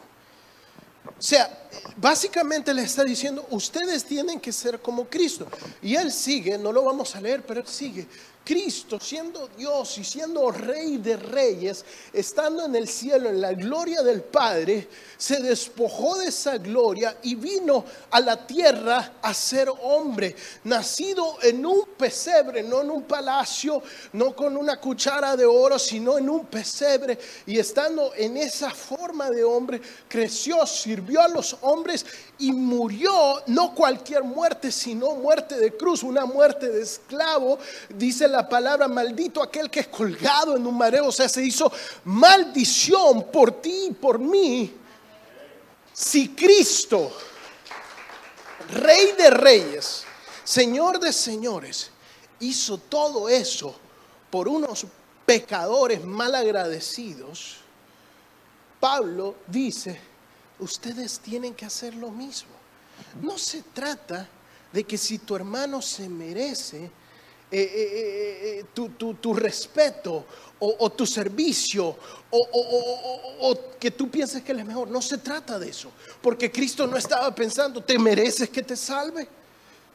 O 1.17 1.23
sea, 1.23 1.68
básicamente 1.97 2.73
le 2.75 2.83
está 2.83 3.05
diciendo, 3.05 3.47
ustedes 3.51 4.05
tienen 4.05 4.41
que 4.41 4.53
ser 4.53 4.81
como 4.81 5.07
Cristo. 5.09 5.47
Y 5.83 5.95
él 5.95 6.13
sigue, 6.13 6.59
no 6.59 6.73
lo 6.73 6.85
vamos 6.85 7.15
a 7.17 7.21
leer, 7.21 7.45
pero 7.45 7.61
él 7.61 7.67
sigue. 7.67 8.07
Cristo, 8.49 8.99
siendo 8.99 9.47
Dios 9.59 9.99
y 9.99 10.05
siendo 10.05 10.51
Rey 10.51 10.97
de 10.97 11.19
Reyes, 11.19 11.85
estando 12.15 12.65
en 12.65 12.75
el 12.77 12.89
cielo, 12.89 13.29
en 13.29 13.43
la 13.43 13.53
gloria 13.53 14.01
del 14.01 14.23
Padre, 14.23 14.89
se 15.19 15.43
despojó 15.43 16.17
de 16.17 16.29
esa 16.29 16.57
gloria 16.57 17.19
y 17.23 17.35
vino 17.35 17.85
a 18.11 18.21
la 18.21 18.47
tierra 18.47 19.17
a 19.21 19.35
ser 19.35 19.69
hombre, 19.83 20.35
nacido 20.65 21.37
en 21.43 21.67
un 21.67 21.89
pesebre, 21.99 22.63
no 22.63 22.81
en 22.81 22.91
un 22.91 23.03
palacio, 23.03 23.83
no 24.15 24.35
con 24.35 24.57
una 24.57 24.81
cuchara 24.81 25.37
de 25.37 25.45
oro, 25.45 25.79
sino 25.79 26.17
en 26.17 26.31
un 26.31 26.47
pesebre. 26.47 27.19
Y 27.45 27.59
estando 27.59 28.15
en 28.15 28.39
esa 28.39 28.71
forma 28.71 29.31
de 29.31 29.45
hombre, 29.45 29.79
creció, 30.09 30.65
sirvió 30.65 31.21
a 31.21 31.29
los 31.29 31.55
hombres 31.63 32.05
y 32.39 32.53
murió, 32.53 33.43
no 33.47 33.75
cualquier 33.75 34.23
muerte, 34.23 34.71
sino 34.73 35.13
muerte 35.15 35.57
de 35.57 35.77
cruz, 35.77 36.03
una 36.03 36.25
muerte 36.25 36.69
de 36.69 36.83
esclavo, 36.83 37.59
dice 37.89 38.29
la 38.29 38.49
palabra, 38.49 38.89
maldito 38.89 39.43
aquel 39.43 39.71
que 39.71 39.81
es 39.81 39.89
colgado 39.89 40.57
en 40.57 40.67
un 40.67 40.77
mareo, 40.77 41.07
o 41.07 41.13
sea, 41.13 41.29
se 41.29 41.45
hizo 41.45 41.71
maldición 42.05 43.25
por 43.31 43.61
ti 43.61 43.87
y 43.91 43.93
por 43.93 44.19
mí. 44.19 44.75
Si 45.93 46.29
Cristo, 46.29 47.11
Rey 48.73 49.13
de 49.19 49.31
Reyes, 49.31 50.05
Señor 50.45 51.01
de 51.01 51.13
Señores, 51.13 51.91
hizo 52.41 52.79
todo 52.79 53.29
eso 53.29 53.75
por 54.31 54.49
unos 54.49 54.87
pecadores 55.27 56.05
mal 56.05 56.35
agradecidos, 56.35 57.57
Pablo 58.81 59.35
dice, 59.47 60.01
ustedes 60.59 61.21
tienen 61.21 61.55
que 61.55 61.65
hacer 61.65 61.95
lo 61.95 62.11
mismo. 62.11 62.51
No 63.23 63.39
se 63.39 63.63
trata 63.63 64.29
de 64.73 64.85
que 64.85 64.99
si 64.99 65.19
tu 65.19 65.35
hermano 65.35 65.81
se 65.81 66.09
merece 66.09 66.91
eh, 67.51 67.63
eh, 67.63 68.61
eh, 68.61 68.65
tu, 68.75 69.35
respeto 69.35 70.27
o, 70.59 70.91
tu 70.91 71.07
servicio 71.07 71.97
o, 72.31 73.59
que 73.81 73.91
tú 73.91 74.11
pienses 74.11 74.43
que 74.43 74.53
él 74.53 74.61
es 74.61 74.67
mejor. 74.67 74.89
No 74.89 75.01
se 75.01 75.19
trata 75.19 75.59
de 75.59 75.71
eso. 75.71 75.91
Porque 76.21 76.53
Cristo 76.53 76.87
no 76.87 76.97
estaba 76.97 77.35
pensando, 77.35 77.83
te 77.83 77.99
mereces 77.99 78.51
que 78.51 78.63
te 78.63 78.77
salve. 78.77 79.27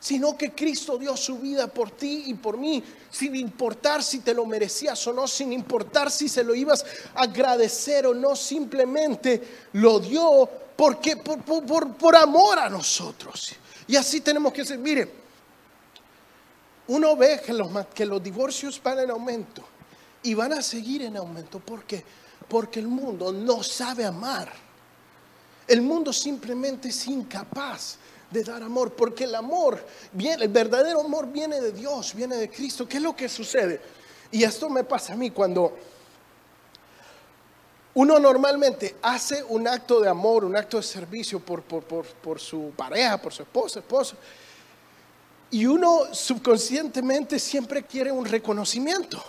Sino 0.04 0.38
que 0.38 0.52
Cristo 0.52 0.98
dio 0.98 1.16
su 1.16 1.38
vida 1.38 1.68
por 1.68 1.92
ti 1.92 2.24
y 2.26 2.34
por 2.34 2.58
mí, 2.58 2.84
sin 3.10 3.38
importar 3.38 4.04
si 4.04 4.20
te 4.20 4.34
lo 4.34 4.46
merecías 4.46 5.08
o 5.08 5.14
no, 5.14 5.30
sin 5.30 5.54
importar 5.54 6.12
si 6.12 6.28
se 6.28 6.44
lo 6.44 6.54
ibas 6.54 6.86
a 7.16 7.22
agradecer 7.22 8.06
o 8.08 8.14
no, 8.14 8.36
simplemente 8.36 9.42
lo 9.72 10.02
dio 10.02 10.50
porque, 10.76 11.16
por, 11.16 12.18
amor 12.18 12.60
a 12.60 12.70
nosotros. 12.70 13.54
Y 13.88 13.96
así 13.96 14.20
tenemos 14.20 14.52
que 14.52 14.66
ser. 14.66 14.78
Mire, 14.78 15.10
uno 16.88 17.16
ve 17.16 17.40
que 17.40 17.54
los, 17.54 17.70
que 17.96 18.06
los 18.06 18.22
divorcios 18.22 18.82
van 18.84 19.00
en 19.00 19.10
aumento 19.10 19.64
y 20.22 20.34
van 20.34 20.52
a 20.52 20.62
seguir 20.62 21.04
en 21.04 21.16
aumento. 21.16 21.60
¿Por 21.60 21.86
qué? 21.86 22.04
Porque 22.50 22.82
el 22.82 22.90
mundo 22.90 23.32
no 23.32 23.64
sabe 23.64 24.04
amar. 24.04 24.52
El 25.66 25.82
mundo 25.82 26.12
simplemente 26.12 26.90
es 26.90 27.08
incapaz 27.08 28.00
de 28.34 28.44
dar 28.44 28.64
amor, 28.64 28.94
porque 28.94 29.26
el 29.26 29.36
amor, 29.36 29.86
viene, 30.12 30.44
el 30.44 30.50
verdadero 30.50 31.02
amor 31.02 31.28
viene 31.28 31.62
de 31.62 31.72
Dios, 31.72 32.14
viene 32.16 32.36
de 32.36 32.50
Cristo. 32.50 32.88
¿Qué 32.88 32.98
es 32.98 33.04
lo 33.04 33.16
que 33.16 33.30
sucede? 33.30 33.80
Y 34.32 34.44
esto 34.44 34.70
me 34.70 34.84
pasa 34.84 35.14
a 35.14 35.16
mí 35.16 35.30
cuando 35.30 35.78
uno 37.94 38.18
normalmente 38.18 38.96
hace 39.04 39.44
un 39.44 39.68
acto 39.68 40.02
de 40.02 40.10
amor, 40.10 40.44
un 40.44 40.56
acto 40.56 40.78
de 40.78 40.84
servicio 40.84 41.40
por, 41.40 41.62
por, 41.62 42.40
su 42.40 42.72
pareja, 42.76 43.22
por 43.22 43.32
su 43.32 43.44
esposa, 43.44 43.80
esposo, 43.80 44.16
y 45.52 45.68
uno 45.68 46.12
subconscientemente 46.12 47.38
siempre 47.38 47.84
quiere 47.84 48.12
un 48.12 48.26
reconocimiento. 48.26 49.24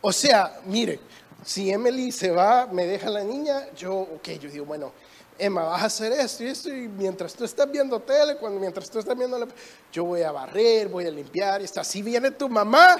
O 0.00 0.10
sea, 0.10 0.60
mire, 0.64 1.00
si 1.44 1.70
Emily 1.70 2.10
se 2.10 2.30
va, 2.30 2.66
me 2.66 2.86
deja 2.86 3.10
la 3.10 3.22
niña, 3.22 3.66
yo, 3.76 3.94
ok, 3.94 4.28
yo 4.40 4.50
digo, 4.50 4.64
bueno, 4.64 4.92
Emma, 5.38 5.62
vas 5.62 5.82
a 5.82 5.86
hacer 5.86 6.12
esto 6.12 6.42
y 6.42 6.48
esto, 6.48 6.68
y 6.68 6.88
mientras 6.88 7.32
tú 7.32 7.44
estás 7.44 7.70
viendo 7.70 8.00
tele, 8.00 8.36
cuando, 8.36 8.58
mientras 8.58 8.90
tú 8.90 8.98
estás 8.98 9.16
viendo 9.16 9.38
la, 9.38 9.46
yo 9.92 10.04
voy 10.04 10.22
a 10.22 10.32
barrer, 10.32 10.88
voy 10.88 11.06
a 11.06 11.10
limpiar, 11.10 11.60
y 11.60 11.64
está, 11.64 11.84
si 11.84 12.02
viene 12.02 12.32
tu 12.32 12.48
mamá, 12.48 12.96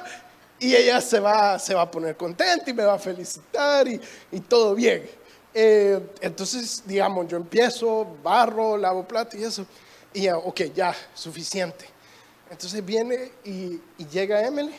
y 0.61 0.75
ella 0.75 1.00
se 1.00 1.21
va, 1.21 1.59
se 1.59 1.75
va 1.75 1.83
a 1.83 1.90
poner 1.90 2.16
contenta 2.16 2.71
y 2.71 2.75
me 2.75 2.85
va 2.85 2.95
a 2.95 2.99
felicitar 2.99 3.87
y, 3.88 4.00
todo 4.49 4.75
bien. 4.75 5.09
Eh, 5.54 6.00
entonces, 6.21 6.83
digamos, 6.87 7.26
yo 7.28 7.37
empiezo, 7.37 8.07
barro, 8.23 8.76
lavo 8.76 9.07
plato 9.07 9.37
y 9.37 9.45
eso, 9.45 9.66
y 10.12 10.23
ya, 10.23 10.37
ok, 10.37 10.61
ya, 10.75 10.95
suficiente. 11.14 11.87
Entonces 12.50 12.85
viene 12.85 13.33
y, 13.45 13.80
llega 14.11 14.47
Emily 14.47 14.75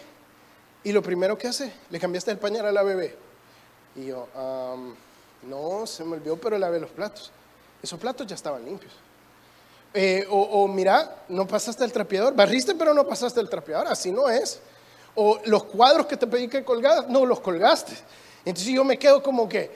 y 0.84 0.92
lo 0.92 1.02
primero 1.02 1.38
que 1.38 1.48
hace, 1.48 1.72
le 1.90 2.00
cambiaste 2.00 2.32
el 2.32 2.38
pañal 2.38 2.66
a 2.66 2.72
la 2.72 2.84
bebé. 2.84 3.16
Y 3.96 4.06
yo, 4.08 4.28
no, 5.44 5.88
se 5.88 6.04
me 6.04 6.14
olvidó, 6.14 6.38
pero 6.38 6.58
lavé 6.58 6.80
los 6.80 6.90
platos. 6.92 7.32
Esos 7.82 8.00
platos 8.00 8.28
ya 8.28 8.36
estaban 8.36 8.64
limpios. 8.66 8.94
Eh, 9.94 10.26
o, 10.30 10.40
o, 10.40 10.68
mira, 10.68 11.24
no 11.30 11.48
pasaste 11.48 11.84
el 11.84 11.92
trapeador, 11.92 12.36
barriste 12.36 12.76
pero 12.76 12.94
no 12.94 13.08
pasaste 13.08 13.40
el 13.40 13.50
trapeador, 13.50 13.88
así 13.88 14.12
no 14.12 14.30
es 14.30 14.60
o 15.16 15.40
los 15.46 15.66
cuadros 15.66 16.06
que 16.06 16.18
te 16.18 16.28
pedí 16.28 16.48
que 16.48 16.64
colgaras, 16.64 17.08
no 17.10 17.26
los 17.26 17.40
colgaste. 17.42 17.94
Entonces 18.46 18.74
yo 18.74 18.84
me 18.84 18.98
quedo 18.98 19.22
como 19.22 19.50
que, 19.50 19.70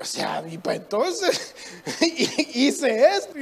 o 0.00 0.04
sea, 0.04 0.42
y 0.48 0.56
pues 0.56 0.76
entonces 0.76 1.54
hice 2.54 3.08
esto 3.14 3.38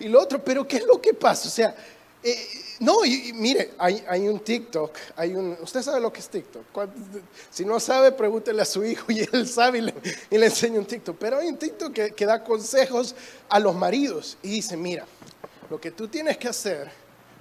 y, 0.00 0.08
lo 0.08 0.20
otro, 0.20 0.42
pero 0.42 0.66
¿qué 0.66 0.78
es 0.78 0.84
lo 0.84 1.00
que 1.00 1.14
pasa? 1.14 1.48
O 1.48 1.50
sea, 1.50 1.76
eh, 2.22 2.48
no, 2.80 3.04
y, 3.04 3.32
mire, 3.32 3.72
hay, 3.78 4.28
un 4.28 4.40
TikTok, 4.40 4.96
hay 5.16 5.34
un, 5.34 5.56
usted 5.60 5.82
sabe 5.82 6.00
lo 6.00 6.12
que 6.12 6.20
es 6.20 6.28
TikTok. 6.28 6.64
Si 7.50 7.64
no 7.64 7.78
sabe, 7.78 8.12
pregúntele 8.12 8.62
a 8.62 8.64
su 8.64 8.84
hijo 8.84 9.10
y 9.10 9.20
él 9.32 9.48
sabe 9.48 9.78
y 9.78 9.80
le, 9.82 9.94
y 10.30 10.38
le 10.38 10.46
enseña 10.46 10.78
un 10.78 10.86
TikTok. 10.86 11.16
Pero 11.18 11.38
hay 11.38 11.48
un 11.48 11.56
TikTok 11.56 11.92
que, 11.92 12.10
que 12.12 12.26
da 12.26 12.42
consejos 12.42 13.14
a 13.48 13.58
los 13.60 13.74
maridos 13.74 14.36
y 14.42 14.48
dice, 14.48 14.76
mira, 14.76 15.06
lo 15.70 15.80
que 15.80 15.90
tú 15.90 16.08
tienes 16.08 16.38
que 16.38 16.48
hacer 16.48 16.90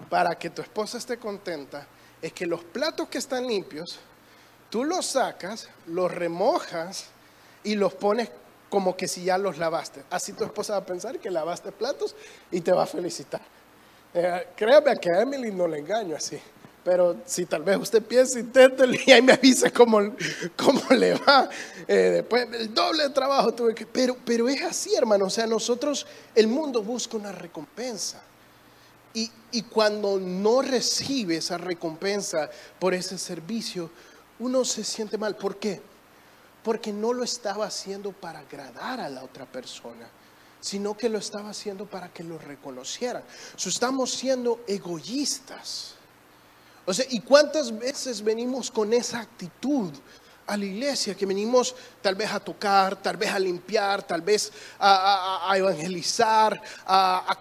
para 0.09 0.37
que 0.37 0.49
tu 0.49 0.61
esposa 0.61 0.97
esté 0.97 1.17
contenta 1.17 1.87
es 2.21 2.33
que 2.33 2.45
los 2.45 2.63
platos 2.63 3.07
que 3.09 3.17
están 3.17 3.47
limpios, 3.47 3.99
tú 4.69 4.83
los 4.83 5.05
sacas, 5.05 5.69
los 5.87 6.11
remojas 6.11 7.05
y 7.63 7.75
los 7.75 7.93
pones 7.93 8.29
como 8.69 8.97
que 8.97 9.07
si 9.07 9.23
ya 9.23 9.37
los 9.37 9.57
lavaste. 9.57 10.03
Así 10.09 10.33
tu 10.33 10.43
esposa 10.43 10.73
va 10.73 10.79
a 10.79 10.85
pensar 10.85 11.19
que 11.19 11.31
lavaste 11.31 11.71
platos 11.71 12.15
y 12.51 12.61
te 12.61 12.71
va 12.71 12.83
a 12.83 12.87
felicitar. 12.87 13.41
Eh, 14.13 14.47
créame 14.55 14.97
que 14.97 15.09
a 15.11 15.21
Emily 15.21 15.51
no 15.51 15.67
le 15.67 15.79
engaño 15.79 16.15
así. 16.15 16.39
Pero 16.83 17.17
si 17.25 17.45
tal 17.45 17.63
vez 17.63 17.77
usted 17.77 18.01
piensa, 18.01 18.39
inténtelo 18.39 18.93
y 19.05 19.11
ahí 19.11 19.21
me 19.21 19.33
avisa 19.33 19.69
cómo, 19.71 19.99
cómo 20.55 20.81
le 20.91 21.15
va. 21.15 21.49
Eh, 21.85 22.21
después, 22.21 22.47
el 22.53 22.73
doble 22.73 23.03
de 23.03 23.09
trabajo 23.09 23.53
tuve 23.53 23.75
que... 23.75 23.85
Pero, 23.85 24.15
pero 24.23 24.47
es 24.47 24.61
así, 24.61 24.95
hermano. 24.95 25.25
O 25.25 25.29
sea, 25.29 25.45
nosotros, 25.45 26.07
el 26.33 26.47
mundo 26.47 26.81
busca 26.81 27.17
una 27.17 27.33
recompensa. 27.33 28.21
Y, 29.51 29.63
cuando 29.63 30.19
no 30.19 30.61
recibe 30.61 31.37
esa 31.37 31.57
recompensa 31.57 32.49
por 32.79 32.93
ese 32.93 33.17
servicio, 33.17 33.89
uno 34.37 34.63
se 34.63 34.83
siente 34.83 35.17
mal. 35.17 35.35
¿Por 35.35 35.57
qué? 35.57 35.81
Porque 36.63 36.93
no 36.93 37.13
lo 37.13 37.23
estaba 37.23 37.65
haciendo 37.65 38.11
para 38.11 38.39
agradar 38.39 38.99
a 38.99 39.09
la 39.09 39.23
otra 39.23 39.45
persona, 39.45 40.07
sino 40.59 40.97
que 40.97 41.09
lo 41.09 41.17
estaba 41.17 41.49
haciendo 41.49 41.85
para 41.85 42.09
que 42.09 42.23
lo 42.23 42.37
reconocieran. 42.37 43.23
estamos 43.65 44.11
siendo 44.11 44.61
egoístas. 44.67 45.93
O 46.85 46.93
sea, 46.93 47.05
¿y 47.09 47.19
cuántas 47.19 47.77
veces 47.77 48.23
venimos 48.23 48.71
con 48.71 48.93
esa 48.93 49.19
actitud 49.19 49.91
a 50.45 50.55
la 50.55 50.65
iglesia? 50.65 51.15
Que 51.15 51.25
venimos 51.25 51.75
tal 52.01 52.15
vez 52.15 52.31
a 52.31 52.39
tocar, 52.39 53.01
tal 53.01 53.17
vez 53.17 53.29
a 53.29 53.39
limpiar, 53.39 54.03
tal 54.03 54.21
vez 54.21 54.51
a, 54.79 55.53
evangelizar, 55.55 56.61
a 56.85 57.37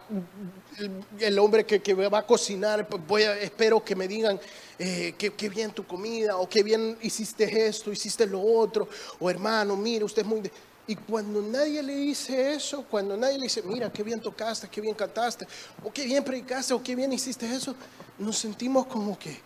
el 1.20 1.38
hombre 1.38 1.64
que, 1.64 1.94
va 1.94 2.18
a 2.18 2.26
cocinar, 2.26 2.86
pues 2.88 3.06
voy 3.06 3.22
espero 3.22 3.82
que 3.82 3.96
me 3.96 4.06
digan 4.06 4.38
eh, 4.78 5.14
qué, 5.16 5.48
bien 5.48 5.70
tu 5.70 5.86
comida, 5.86 6.36
o 6.36 6.48
qué 6.48 6.62
bien 6.62 6.98
hiciste 7.02 7.66
esto, 7.66 7.90
hiciste 7.90 8.26
lo 8.26 8.40
otro, 8.42 8.88
o 9.18 9.30
hermano, 9.30 9.76
mire, 9.76 10.04
usted 10.04 10.22
es 10.22 10.28
muy... 10.28 10.50
Y 10.86 10.94
cuando 10.94 11.42
nadie 11.42 11.82
le 11.82 11.96
dice 11.96 12.54
eso, 12.54 12.84
cuando 12.84 13.16
nadie 13.16 13.38
le 13.38 13.44
dice, 13.44 13.62
mira, 13.62 13.92
qué 13.92 14.02
bien 14.02 14.20
tocaste, 14.20 14.68
qué 14.68 14.80
bien 14.80 14.94
cantaste, 14.94 15.46
o 15.82 15.92
qué 15.92 16.04
bien 16.04 16.22
predicaste, 16.22 16.74
o 16.74 16.82
qué 16.82 16.94
bien 16.94 17.12
hiciste 17.12 17.52
eso, 17.52 17.74
nos 18.18 18.38
sentimos 18.38 18.86
como 18.86 19.18
que, 19.18 19.40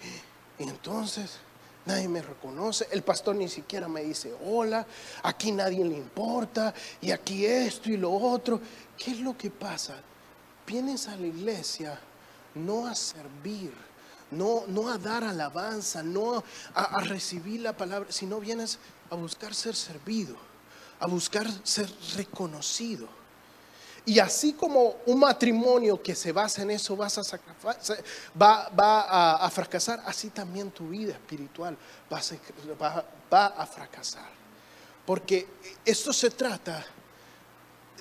y 0.59 0.65
entonces, 0.65 1.39
nadie 1.87 2.09
me 2.09 2.21
reconoce, 2.21 2.87
el 2.91 3.03
pastor 3.03 3.37
ni 3.37 3.49
siquiera 3.49 3.89
me 3.89 4.03
dice 4.03 4.35
hola, 4.45 4.87
aquí 5.23 5.51
nadie 5.51 5.85
le 5.85 5.97
importa, 5.97 6.75
y 7.01 7.11
aquí 7.11 7.47
esto 7.47 7.91
y 7.91 7.97
lo 7.97 8.13
otro. 8.13 8.61
¿Qué 8.99 9.13
es 9.13 9.21
lo 9.21 9.37
que 9.37 9.51
pasa? 9.51 9.95
Vienes 10.67 11.09
a 11.09 11.17
la 11.17 11.27
iglesia 11.27 11.99
no 12.55 12.87
a 12.87 12.95
servir, 12.95 13.73
no, 14.31 14.65
no 14.67 14.89
a 14.89 14.99
dar 14.99 15.25
alabanza, 15.25 16.03
no 16.03 16.45
a, 16.75 16.83
a 16.83 17.01
recibir 17.01 17.61
la 17.61 17.77
palabra, 17.77 18.11
sino 18.13 18.41
vienes 18.41 18.79
a 19.11 19.15
buscar 19.15 19.55
ser 19.55 19.75
servido, 19.75 20.37
a 21.01 21.07
buscar 21.07 21.47
ser 21.65 21.91
reconocido. 22.17 23.09
Y 24.07 24.19
así 24.19 24.55
como 24.55 24.97
un 25.07 25.19
matrimonio 25.19 26.03
que 26.03 26.15
se 26.15 26.33
basa 26.33 26.63
en 26.63 26.71
eso 26.71 26.97
vas 26.97 27.19
a 27.19 27.39
va, 28.41 28.69
va 28.71 29.35
a, 29.35 29.51
fracasar, 29.51 30.03
así 30.07 30.31
también 30.31 30.71
tu 30.71 30.89
vida 30.89 31.13
espiritual 31.13 31.77
va 32.11 33.05
a, 33.31 33.67
fracasar. 33.67 34.29
Porque 35.05 35.47
esto 35.85 36.13
se 36.13 36.31
trata 36.31 36.85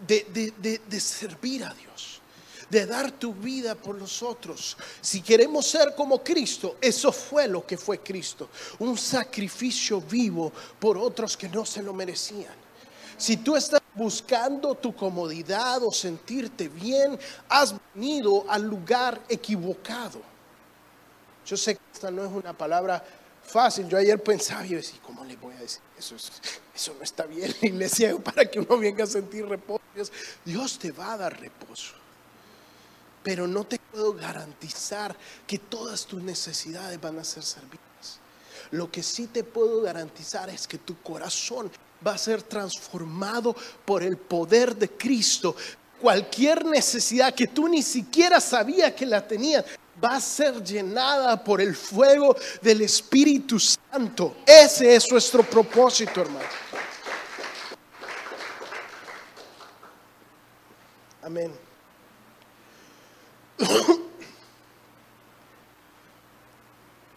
de- 0.08 0.53
de- 0.58 0.82
de 0.88 1.00
servir 1.01 1.65
a 1.65 1.74
Dios, 1.74 2.22
de 2.70 2.86
dar 2.86 3.12
tu 3.12 3.34
vida 3.34 3.75
por 3.75 3.96
los 3.96 4.24
otros. 4.24 4.77
Si 5.01 5.22
queremos 5.22 5.68
ser 5.68 5.96
como 5.96 6.24
Cristo, 6.24 6.77
eso 6.79 7.12
fue 7.12 7.48
lo 7.48 7.65
que 7.68 7.77
fue 7.77 8.00
Cristo, 8.00 8.50
un 8.79 8.98
sacrificio 8.98 10.00
vivo 10.00 10.51
por 10.79 10.98
otros 10.98 11.36
que 11.36 11.50
no 11.50 11.65
se 11.65 11.84
lo 11.84 11.94
merecían. 11.94 12.69
Si 13.20 13.36
tú 13.36 13.58
estás 13.58 13.82
buscando 13.94 14.76
tu 14.76 14.96
comodidad 14.96 15.84
o 15.84 15.92
sentirte 15.92 16.70
bien, 16.70 17.20
has 17.50 17.76
venido 17.94 18.46
al 18.50 18.64
lugar 18.64 19.22
equivocado. 19.28 20.22
Yo 21.46 21.58
sé 21.58 21.76
que 21.76 21.82
esta 21.94 22.10
no 22.10 22.24
es 22.24 22.32
una 22.32 22.58
palabra 22.58 23.04
fácil. 23.44 23.90
Yo 23.90 23.98
ayer 23.98 24.24
pensaba 24.24 24.66
y 24.66 24.76
decía, 24.76 25.00
¿cómo 25.06 25.26
le 25.26 25.36
voy 25.36 25.54
a 25.54 25.60
decir 25.60 25.82
eso? 25.98 26.16
Eso, 26.74 26.94
no 26.98 27.04
está 27.04 27.26
bien, 27.26 27.54
iglesia, 27.62 28.16
para 28.18 28.46
que 28.46 28.62
uno 28.62 28.78
venga 28.78 29.04
a 29.04 29.08
sentir 29.08 29.46
reposo. 29.46 29.84
Dios 30.46 30.80
te 30.80 30.94
va 30.94 31.14
a 31.14 31.18
dar 31.18 31.38
reposo. 31.42 31.96
Pero 33.22 33.48
no 33.48 33.66
te 33.66 33.80
puedo 33.80 34.14
garantizar 34.14 35.14
que 35.46 35.60
todas 35.60 36.06
tus 36.06 36.24
necesidades 36.24 37.02
van 37.02 37.20
a 37.20 37.26
ser 37.26 37.44
servidas. 37.44 37.80
Lo 38.72 38.90
que 38.90 39.04
sí 39.04 39.28
te 39.28 39.44
puedo 39.44 39.82
garantizar 39.82 40.50
es 40.50 40.70
que 40.70 40.78
tu 40.78 41.02
corazón 41.02 41.70
va 42.06 42.13
a 42.13 42.18
ser 42.18 42.41
transformado 42.44 43.56
por 43.86 44.03
el 44.03 44.18
poder 44.18 44.75
de 44.75 44.89
Cristo. 44.89 45.56
Cualquier 46.01 46.65
necesidad 46.65 47.34
que 47.34 47.48
tú 47.48 47.68
ni 47.68 47.84
siquiera 47.84 48.39
sabías 48.39 48.94
que 48.94 49.06
la 49.06 49.25
tenías 49.25 49.65
va 50.01 50.15
a 50.15 50.22
ser 50.22 50.63
llenada 50.63 51.44
por 51.44 51.60
el 51.60 51.75
fuego 51.75 52.36
del 52.62 52.82
Espíritu 52.82 53.60
Santo. 53.60 54.38
Ese 54.46 54.96
es 54.96 55.12
nuestro 55.12 55.44
propósito, 55.44 56.22
hermano. 56.22 56.48
Amén. 61.22 61.51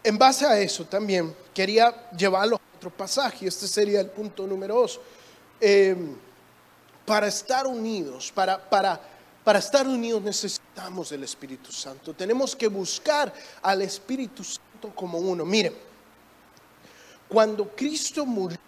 En 0.04 0.18
base 0.18 0.46
a 0.46 0.58
eso 0.58 0.84
también 0.84 1.34
quería 1.54 2.10
llevarlo 2.10 2.56
a 2.56 2.76
otro 2.76 2.90
pasaje. 2.90 3.46
Este 3.46 3.68
sería 3.68 4.00
el 4.00 4.08
punto 4.08 4.46
número 4.46 4.74
dos. 4.74 5.00
Eh, 5.60 5.96
para 7.06 7.28
estar 7.28 7.66
unidos, 7.66 8.32
para, 8.32 8.58
para, 8.68 9.00
para 9.44 9.58
estar 9.58 9.86
unidos 9.86 10.22
necesitamos 10.22 11.10
del 11.10 11.24
Espíritu 11.24 11.72
Santo. 11.72 12.14
Tenemos 12.14 12.56
que 12.56 12.68
buscar 12.68 13.32
al 13.62 13.82
Espíritu 13.82 14.42
Santo 14.42 14.92
como 14.94 15.18
uno. 15.18 15.44
Miren, 15.44 15.74
cuando 17.28 17.68
Cristo 17.74 18.26
murió 18.26 18.58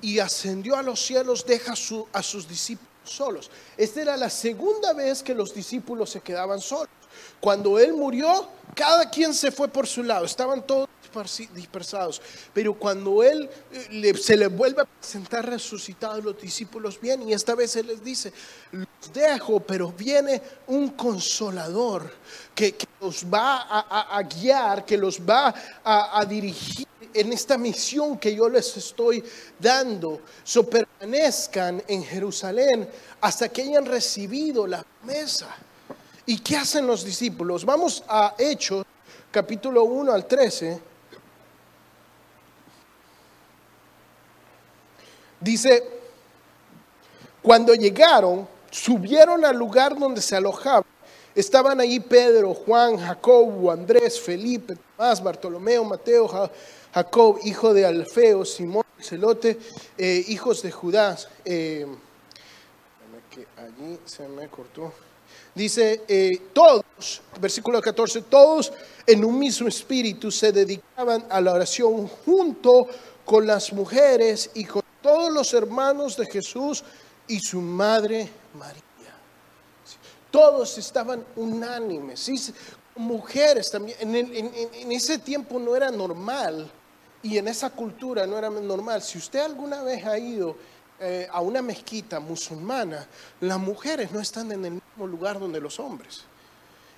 y 0.00 0.18
ascendió 0.18 0.76
a 0.76 0.82
los 0.82 1.00
cielos, 1.00 1.44
deja 1.46 1.74
a 2.12 2.22
sus 2.22 2.48
discípulos 2.48 2.90
solos. 3.04 3.50
Esta 3.76 4.00
era 4.02 4.16
la 4.16 4.30
segunda 4.30 4.92
vez 4.92 5.22
que 5.22 5.34
los 5.34 5.54
discípulos 5.54 6.10
se 6.10 6.20
quedaban 6.20 6.60
solos. 6.60 6.88
Cuando 7.40 7.78
Él 7.78 7.92
murió, 7.92 8.48
cada 8.74 9.10
quien 9.10 9.34
se 9.34 9.50
fue 9.50 9.68
por 9.68 9.86
su 9.86 10.02
lado, 10.02 10.24
estaban 10.24 10.66
todos 10.66 10.88
dispersados. 11.54 12.22
Pero 12.52 12.74
cuando 12.74 13.22
Él 13.22 13.48
eh, 13.72 14.14
se 14.14 14.36
le 14.36 14.46
vuelve 14.46 14.82
a 14.82 14.84
presentar 14.84 15.46
resucitado, 15.48 16.20
los 16.20 16.40
discípulos 16.40 17.00
vienen 17.00 17.28
y 17.28 17.34
esta 17.34 17.54
vez 17.54 17.76
Él 17.76 17.88
les 17.88 18.02
dice, 18.02 18.32
los 18.72 19.12
dejo, 19.12 19.60
pero 19.60 19.92
viene 19.92 20.40
un 20.68 20.90
consolador 20.90 22.10
que, 22.54 22.76
los 23.00 23.24
va 23.24 23.66
a 23.68 24.22
guiar, 24.22 24.84
que 24.84 24.96
los 24.96 25.20
va 25.20 25.54
a, 25.84 26.20
a 26.20 26.24
dirigir 26.24 26.86
en 27.12 27.32
esta 27.32 27.58
misión 27.58 28.18
que 28.18 28.34
yo 28.34 28.48
les 28.48 28.76
estoy 28.76 29.22
dando. 29.58 30.20
So 30.44 30.64
permanezcan 30.68 31.82
en 31.88 32.04
Jerusalén 32.04 32.88
hasta 33.20 33.48
que 33.48 33.62
hayan 33.62 33.84
recibido 33.84 34.66
la 34.66 34.82
promesa. 34.82 35.48
¿Y 36.32 36.38
qué 36.38 36.56
hacen 36.56 36.86
los 36.86 37.04
discípulos? 37.04 37.62
Vamos 37.62 38.02
a 38.08 38.34
Hechos, 38.38 38.86
capítulo 39.30 39.84
1 39.84 40.10
al 40.14 40.24
13. 40.26 40.80
Dice, 45.38 45.84
cuando 47.42 47.74
llegaron, 47.74 48.48
subieron 48.70 49.44
al 49.44 49.56
lugar 49.58 49.94
donde 49.98 50.22
se 50.22 50.34
alojaban. 50.34 50.84
Estaban 51.34 51.78
allí 51.82 52.00
Pedro, 52.00 52.54
Juan, 52.54 52.96
Jacobo, 52.96 53.70
Andrés, 53.70 54.18
Felipe, 54.18 54.74
Tomás, 54.96 55.22
Bartolomeo, 55.22 55.84
Mateo, 55.84 56.26
Ja- 56.28 56.50
Jacob, 56.94 57.40
hijo 57.44 57.74
de 57.74 57.84
Alfeo, 57.84 58.46
Simón, 58.46 58.84
Celote, 58.98 59.58
eh, 59.98 60.24
hijos 60.28 60.62
de 60.62 60.72
Judá. 60.72 61.14
Eh, 61.44 61.86
que 63.30 63.46
allí 63.58 63.98
se 64.06 64.26
me 64.28 64.48
cortó. 64.48 64.94
Dice, 65.54 66.02
eh, 66.08 66.48
todos, 66.54 67.20
versículo 67.38 67.80
14, 67.80 68.22
todos 68.22 68.72
en 69.06 69.24
un 69.24 69.38
mismo 69.38 69.68
espíritu 69.68 70.30
se 70.30 70.50
dedicaban 70.50 71.26
a 71.28 71.40
la 71.40 71.52
oración 71.52 72.06
junto 72.06 72.86
con 73.24 73.46
las 73.46 73.72
mujeres 73.72 74.50
y 74.54 74.64
con 74.64 74.82
todos 75.02 75.30
los 75.30 75.52
hermanos 75.52 76.16
de 76.16 76.26
Jesús 76.26 76.82
y 77.28 77.38
su 77.38 77.60
madre 77.60 78.28
María. 78.54 78.82
Todos 80.30 80.78
estaban 80.78 81.22
unánimes, 81.36 82.30
mujeres 82.96 83.70
también. 83.70 83.98
En 84.00 84.92
ese 84.92 85.18
tiempo 85.18 85.58
no 85.58 85.76
era 85.76 85.90
normal 85.90 86.70
y 87.22 87.36
en 87.36 87.48
esa 87.48 87.68
cultura 87.68 88.26
no 88.26 88.38
era 88.38 88.48
normal. 88.48 89.02
Si 89.02 89.18
usted 89.18 89.40
alguna 89.40 89.82
vez 89.82 90.04
ha 90.06 90.18
ido 90.18 90.56
eh, 91.02 91.28
a 91.30 91.40
una 91.40 91.60
mezquita 91.62 92.20
musulmana, 92.20 93.06
las 93.40 93.58
mujeres 93.58 94.12
no 94.12 94.20
están 94.20 94.52
en 94.52 94.64
el 94.64 94.72
mismo 94.72 95.06
lugar 95.06 95.40
donde 95.40 95.60
los 95.60 95.80
hombres. 95.80 96.22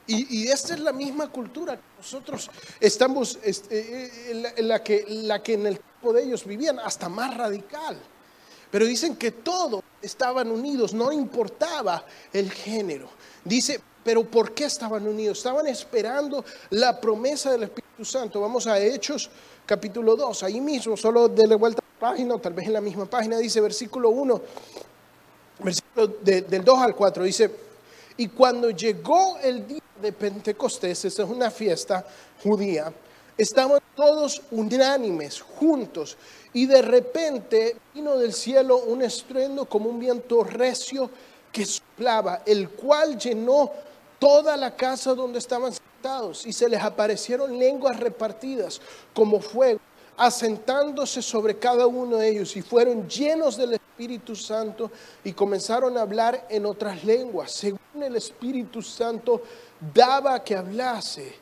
Y, 0.06 0.48
esta 0.48 0.74
es 0.74 0.80
la 0.80 0.92
misma 0.92 1.28
cultura 1.28 1.76
que 1.76 1.82
nosotros 1.96 2.50
estamos, 2.78 3.38
este, 3.42 3.78
eh, 3.78 4.30
en 4.32 4.42
la, 4.42 4.52
la 4.58 4.84
que, 4.84 5.06
la 5.08 5.42
que 5.42 5.54
en 5.54 5.66
el 5.66 5.80
tiempo 5.80 6.12
de 6.12 6.24
ellos 6.24 6.44
vivían, 6.44 6.78
hasta 6.78 7.08
más 7.08 7.34
radical. 7.34 7.98
Pero 8.70 8.84
dicen 8.84 9.16
que 9.16 9.30
todos 9.30 9.82
estaban 10.02 10.50
unidos, 10.50 10.92
no 10.92 11.10
importaba 11.10 12.04
el 12.32 12.50
género. 12.50 13.08
Dice, 13.42 13.80
pero 14.04 14.30
¿por 14.30 14.52
qué 14.52 14.66
estaban 14.66 15.08
unidos? 15.08 15.38
Estaban 15.38 15.66
esperando 15.66 16.44
la 16.70 17.00
promesa 17.00 17.52
del 17.52 17.64
Espíritu 17.64 18.04
Santo. 18.04 18.40
Vamos 18.40 18.66
a 18.66 18.78
Hechos 18.78 19.30
capítulo 19.66 20.16
2, 20.16 20.42
ahí 20.42 20.60
mismo, 20.60 20.96
solo 20.96 21.28
de 21.28 21.54
vuelta 21.54 21.80
a 21.82 22.04
la 22.04 22.10
página, 22.10 22.34
o 22.34 22.38
tal 22.38 22.52
vez 22.52 22.66
en 22.66 22.72
la 22.74 22.80
misma 22.80 23.06
página, 23.06 23.38
dice 23.38 23.60
versículo 23.60 24.10
1, 24.10 24.40
versículo 25.60 26.06
de- 26.22 26.42
del 26.42 26.64
2 26.64 26.78
al 26.80 26.94
4, 26.94 27.24
dice, 27.24 27.50
y 28.16 28.28
cuando 28.28 28.70
llegó 28.70 29.38
el 29.42 29.66
día 29.66 29.80
de 30.00 30.12
Pentecostés, 30.12 31.04
esa 31.04 31.22
es 31.22 31.28
una 31.28 31.50
fiesta 31.50 32.06
judía, 32.42 32.92
estaban 33.38 33.80
todos 33.96 34.42
unánimes, 34.50 35.40
juntos, 35.40 36.16
y 36.52 36.66
de 36.66 36.82
repente 36.82 37.76
vino 37.94 38.16
del 38.16 38.32
cielo 38.32 38.78
un 38.78 39.02
estruendo 39.02 39.64
como 39.64 39.88
un 39.88 39.98
viento 39.98 40.44
recio 40.44 41.10
que 41.50 41.64
soplaba, 41.64 42.42
el 42.44 42.70
cual 42.70 43.18
llenó 43.18 43.70
toda 44.18 44.56
la 44.56 44.76
casa 44.76 45.14
donde 45.14 45.38
estaban 45.38 45.72
y 46.44 46.52
se 46.52 46.68
les 46.68 46.82
aparecieron 46.82 47.58
lenguas 47.58 47.98
repartidas 47.98 48.78
como 49.14 49.40
fuego, 49.40 49.80
asentándose 50.18 51.22
sobre 51.22 51.58
cada 51.58 51.86
uno 51.86 52.18
de 52.18 52.28
ellos, 52.28 52.54
y 52.56 52.62
fueron 52.62 53.08
llenos 53.08 53.56
del 53.56 53.72
Espíritu 53.72 54.36
Santo 54.36 54.90
y 55.24 55.32
comenzaron 55.32 55.96
a 55.96 56.02
hablar 56.02 56.46
en 56.50 56.66
otras 56.66 57.02
lenguas, 57.04 57.52
según 57.52 58.02
el 58.02 58.16
Espíritu 58.16 58.82
Santo 58.82 59.42
daba 59.94 60.44
que 60.44 60.54
hablase. 60.54 61.34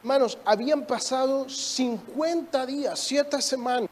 Hermanos, 0.00 0.38
habían 0.44 0.86
pasado 0.86 1.48
50 1.48 2.66
días, 2.66 3.00
7 3.00 3.42
semanas, 3.42 3.90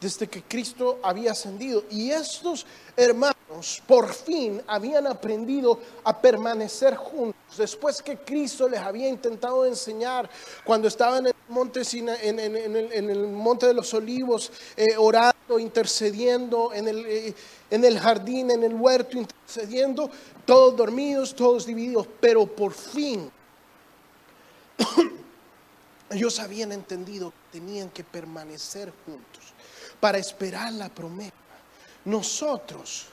desde 0.00 0.26
que 0.28 0.42
Cristo 0.42 0.98
había 1.02 1.32
ascendido. 1.32 1.84
Y 1.90 2.10
estos 2.10 2.66
hermanos 2.96 3.82
por 3.86 4.12
fin 4.12 4.62
habían 4.66 5.06
aprendido 5.06 5.78
a 6.04 6.18
permanecer 6.18 6.96
juntos. 6.96 7.36
Después 7.58 8.00
que 8.00 8.16
Cristo 8.16 8.68
les 8.68 8.80
había 8.80 9.08
intentado 9.08 9.66
enseñar 9.66 10.30
cuando 10.64 10.88
estaban 10.88 11.26
en 11.26 11.34
el 11.34 11.34
monte, 11.48 11.82
en, 11.92 13.10
el, 13.10 13.26
monte 13.26 13.66
de 13.66 13.74
los 13.74 13.92
olivos, 13.92 14.50
eh, 14.76 14.96
orando, 14.96 15.58
intercediendo, 15.58 16.72
en 16.72 16.88
el, 16.88 17.06
eh, 17.06 17.34
en 17.70 17.84
el 17.84 17.98
jardín, 17.98 18.50
en 18.50 18.62
el 18.62 18.74
huerto, 18.74 19.18
intercediendo, 19.18 20.10
todos 20.46 20.76
dormidos, 20.76 21.34
todos 21.34 21.66
divididos. 21.66 22.06
Pero 22.20 22.46
por 22.46 22.72
fin 22.72 23.30
ellos 26.10 26.38
habían 26.38 26.72
entendido 26.72 27.30
que 27.30 27.58
tenían 27.58 27.90
que 27.90 28.04
permanecer 28.04 28.92
juntos 29.04 29.49
para 30.00 30.18
esperar 30.18 30.72
la 30.72 30.88
promesa. 30.88 31.32
Nosotros 32.04 33.06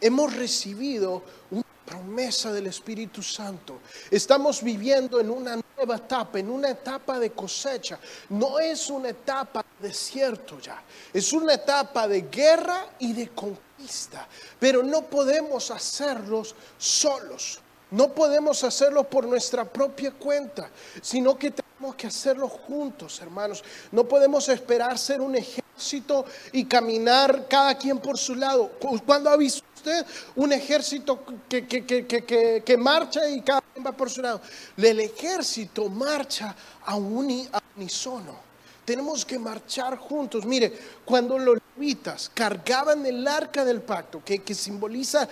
hemos 0.00 0.34
recibido 0.34 1.22
una 1.50 1.62
promesa 1.84 2.52
del 2.52 2.66
Espíritu 2.66 3.22
Santo. 3.22 3.80
Estamos 4.10 4.62
viviendo 4.62 5.20
en 5.20 5.30
una 5.30 5.58
nueva 5.76 5.96
etapa, 5.96 6.38
en 6.38 6.50
una 6.50 6.70
etapa 6.70 7.18
de 7.18 7.32
cosecha. 7.32 7.98
No 8.30 8.58
es 8.58 8.88
una 8.88 9.10
etapa 9.10 9.64
de 9.80 9.88
desierto 9.88 10.58
ya, 10.58 10.82
es 11.12 11.32
una 11.32 11.54
etapa 11.54 12.08
de 12.08 12.22
guerra 12.22 12.86
y 12.98 13.12
de 13.12 13.28
conquista. 13.28 14.26
Pero 14.58 14.82
no 14.82 15.02
podemos 15.02 15.70
hacerlos 15.70 16.54
solos. 16.78 17.60
No 17.90 18.14
podemos 18.14 18.64
hacerlo 18.64 19.04
por 19.04 19.26
nuestra 19.26 19.66
propia 19.66 20.12
cuenta, 20.12 20.70
sino 21.02 21.36
que 21.36 21.50
tenemos 21.82 21.96
que 21.96 22.06
hacerlo 22.06 22.48
juntos, 22.48 23.20
hermanos. 23.20 23.64
No 23.90 24.04
podemos 24.04 24.48
esperar 24.48 24.96
ser 24.96 25.20
un 25.20 25.34
ejército 25.34 26.24
y 26.52 26.64
caminar 26.66 27.48
cada 27.48 27.76
quien 27.76 27.98
por 27.98 28.16
su 28.16 28.36
lado. 28.36 28.70
¿Cuándo 29.04 29.28
ha 29.28 29.36
visto 29.36 29.64
usted 29.74 30.06
un 30.36 30.52
ejército 30.52 31.24
que, 31.48 31.66
que, 31.66 32.76
marcha 32.76 33.28
y 33.28 33.40
cada 33.40 33.62
quien 33.62 33.84
va 33.84 33.90
por 33.90 34.08
su 34.08 34.22
lado? 34.22 34.40
El 34.76 35.00
ejército 35.00 35.88
marcha 35.88 36.54
a, 36.86 36.94
un, 36.94 37.48
a 37.50 37.60
unisono. 37.76 38.36
Tenemos 38.84 39.24
que 39.24 39.40
marchar 39.40 39.96
juntos. 39.96 40.44
Mire, 40.44 40.72
cuando 41.04 41.36
los 41.36 41.58
levitas 41.74 42.30
cargaban 42.32 43.04
el 43.06 43.26
arca 43.26 43.64
del 43.64 43.82
pacto, 43.82 44.22
que, 44.24 44.38
que 44.38 44.54
simboliza 44.54 45.28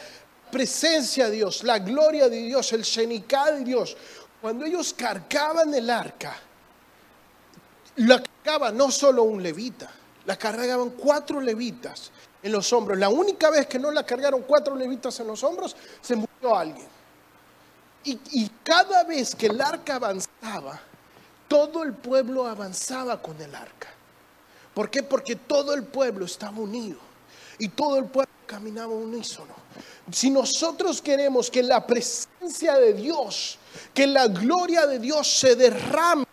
presencia 0.50 1.30
de 1.30 1.36
Dios, 1.36 1.62
la 1.62 1.78
gloria 1.78 2.28
de 2.28 2.42
Dios, 2.42 2.72
el 2.72 2.82
Shenikah 2.82 3.52
de 3.52 3.64
Dios, 3.64 3.96
cuando 4.40 4.64
ellos 4.64 4.94
cargaban 4.94 5.72
el 5.74 5.90
arca, 5.90 6.36
la 7.96 8.22
cargaba 8.22 8.70
no 8.70 8.90
solo 8.90 9.24
un 9.24 9.42
levita, 9.42 9.90
la 10.24 10.36
cargaban 10.36 10.90
cuatro 10.90 11.40
levitas 11.40 12.10
en 12.42 12.52
los 12.52 12.72
hombros. 12.72 12.98
La 12.98 13.08
única 13.08 13.50
vez 13.50 13.66
que 13.66 13.78
no 13.78 13.90
la 13.90 14.04
cargaron 14.04 14.42
cuatro 14.42 14.74
levitas 14.74 15.18
en 15.20 15.26
los 15.26 15.42
hombros, 15.44 15.76
se 16.00 16.16
murió 16.16 16.56
alguien. 16.56 16.88
Y, 18.02 18.50
cada 18.64 19.04
vez 19.04 19.34
que 19.34 19.46
el 19.46 19.60
arca 19.60 19.96
avanzaba, 19.96 20.80
todo 21.46 21.82
el 21.82 21.92
pueblo 21.92 22.46
avanzaba 22.46 23.20
con 23.20 23.38
el 23.42 23.54
arca. 23.54 23.88
¿Por 24.72 24.88
qué? 24.88 25.02
Porque 25.02 25.36
todo 25.36 25.74
el 25.74 25.84
pueblo 25.84 26.24
estaba 26.24 26.58
unido 26.58 26.98
y 27.58 27.68
todo 27.68 27.98
el 27.98 28.06
pueblo 28.06 28.32
caminaba 28.46 28.94
unísono. 28.94 29.54
Si 30.10 30.30
nosotros 30.30 31.02
queremos 31.02 31.50
que 31.50 31.62
la 31.62 31.86
presencia 31.86 32.78
de 32.78 32.94
Dios, 32.94 33.58
que 33.94 34.06
la 34.06 34.28
gloria 34.28 34.86
de 34.86 34.98
Dios 34.98 35.26
se 35.26 35.56
derrame 35.56 36.24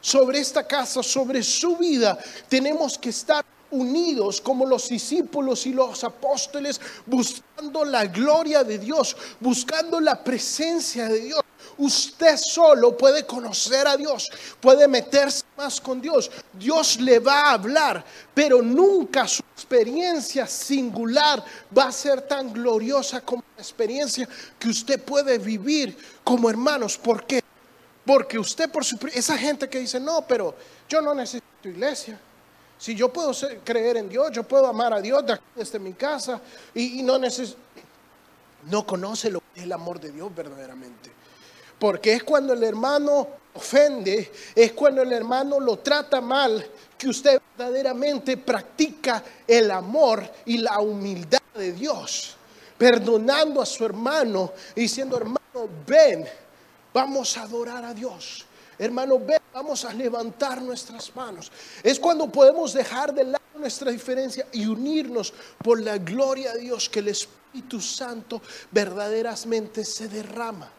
sobre 0.00 0.38
esta 0.38 0.66
casa, 0.66 1.02
sobre 1.02 1.42
su 1.42 1.76
vida, 1.76 2.18
tenemos 2.48 2.96
que 2.96 3.10
estar 3.10 3.44
unidos 3.70 4.40
como 4.40 4.66
los 4.66 4.88
discípulos 4.88 5.66
y 5.66 5.72
los 5.72 6.04
apóstoles, 6.04 6.80
buscando 7.06 7.84
la 7.84 8.06
gloria 8.06 8.64
de 8.64 8.78
Dios, 8.78 9.16
buscando 9.40 10.00
la 10.00 10.22
presencia 10.22 11.08
de 11.08 11.20
Dios. 11.20 11.40
Usted 11.76 12.36
solo 12.36 12.96
puede 12.96 13.24
conocer 13.24 13.86
a 13.86 13.96
Dios, 13.96 14.28
puede 14.60 14.88
meterse 14.88 15.44
más 15.56 15.80
con 15.80 16.00
Dios. 16.00 16.30
Dios 16.52 16.98
le 17.00 17.20
va 17.20 17.42
a 17.42 17.52
hablar, 17.52 18.04
pero 18.34 18.60
nunca 18.62 19.28
su 19.28 19.42
experiencia 19.54 20.46
singular 20.46 21.44
va 21.76 21.84
a 21.84 21.92
ser 21.92 22.22
tan 22.22 22.52
gloriosa 22.52 23.20
como 23.20 23.44
la 23.56 23.62
experiencia 23.62 24.28
que 24.58 24.68
usted 24.68 25.00
puede 25.00 25.38
vivir 25.38 25.96
como 26.24 26.50
hermanos. 26.50 26.98
¿Por 26.98 27.24
qué? 27.24 27.42
Porque 28.04 28.38
usted 28.38 28.70
por 28.70 28.84
su... 28.84 28.98
Esa 29.12 29.38
gente 29.38 29.68
que 29.68 29.78
dice, 29.78 30.00
no, 30.00 30.22
pero 30.22 30.56
yo 30.88 31.00
no 31.00 31.14
necesito 31.14 31.68
iglesia. 31.68 32.18
Si 32.78 32.94
yo 32.94 33.12
puedo 33.12 33.32
creer 33.64 33.96
en 33.96 34.08
Dios, 34.08 34.30
yo 34.32 34.44
puedo 34.44 34.66
amar 34.66 34.92
a 34.92 35.00
Dios 35.00 35.24
desde 35.54 35.78
mi 35.78 35.94
casa 35.94 36.40
y, 36.74 37.00
y 37.00 37.02
no 37.02 37.18
necesito... 37.18 37.58
No 38.70 38.84
conoce 38.86 39.30
lo 39.30 39.40
que 39.40 39.60
es 39.60 39.62
el 39.64 39.72
amor 39.72 40.00
de 40.00 40.10
Dios 40.10 40.34
verdaderamente. 40.34 41.10
Porque 41.78 42.14
es 42.14 42.24
cuando 42.24 42.52
el 42.52 42.62
hermano 42.62 43.28
ofende, 43.54 44.32
es 44.54 44.72
cuando 44.72 45.02
el 45.02 45.12
hermano 45.12 45.60
lo 45.60 45.78
trata 45.78 46.20
mal, 46.20 46.64
que 46.96 47.08
usted 47.08 47.40
verdaderamente 47.56 48.36
practica 48.36 49.22
el 49.46 49.70
amor 49.70 50.28
y 50.46 50.58
la 50.58 50.80
humildad 50.80 51.40
de 51.54 51.72
Dios. 51.72 52.36
Perdonando 52.76 53.62
a 53.62 53.66
su 53.66 53.84
hermano 53.84 54.52
y 54.74 54.82
diciendo, 54.82 55.16
hermano, 55.16 55.68
ven, 55.86 56.26
vamos 56.92 57.36
a 57.36 57.42
adorar 57.42 57.84
a 57.84 57.94
Dios. 57.94 58.44
Hermano, 58.78 59.18
ven, 59.18 59.40
vamos 59.52 59.84
a 59.84 59.92
levantar 59.92 60.62
nuestras 60.62 61.14
manos. 61.14 61.50
Es 61.82 61.98
cuando 61.98 62.30
podemos 62.30 62.72
dejar 62.72 63.12
de 63.12 63.24
lado 63.24 63.44
nuestra 63.56 63.90
diferencia 63.90 64.46
y 64.52 64.66
unirnos 64.66 65.34
por 65.62 65.80
la 65.80 65.98
gloria 65.98 66.52
de 66.54 66.60
Dios 66.60 66.88
que 66.88 67.00
el 67.00 67.08
Espíritu 67.08 67.80
Santo 67.80 68.40
verdaderamente 68.70 69.84
se 69.84 70.08
derrama 70.08 70.72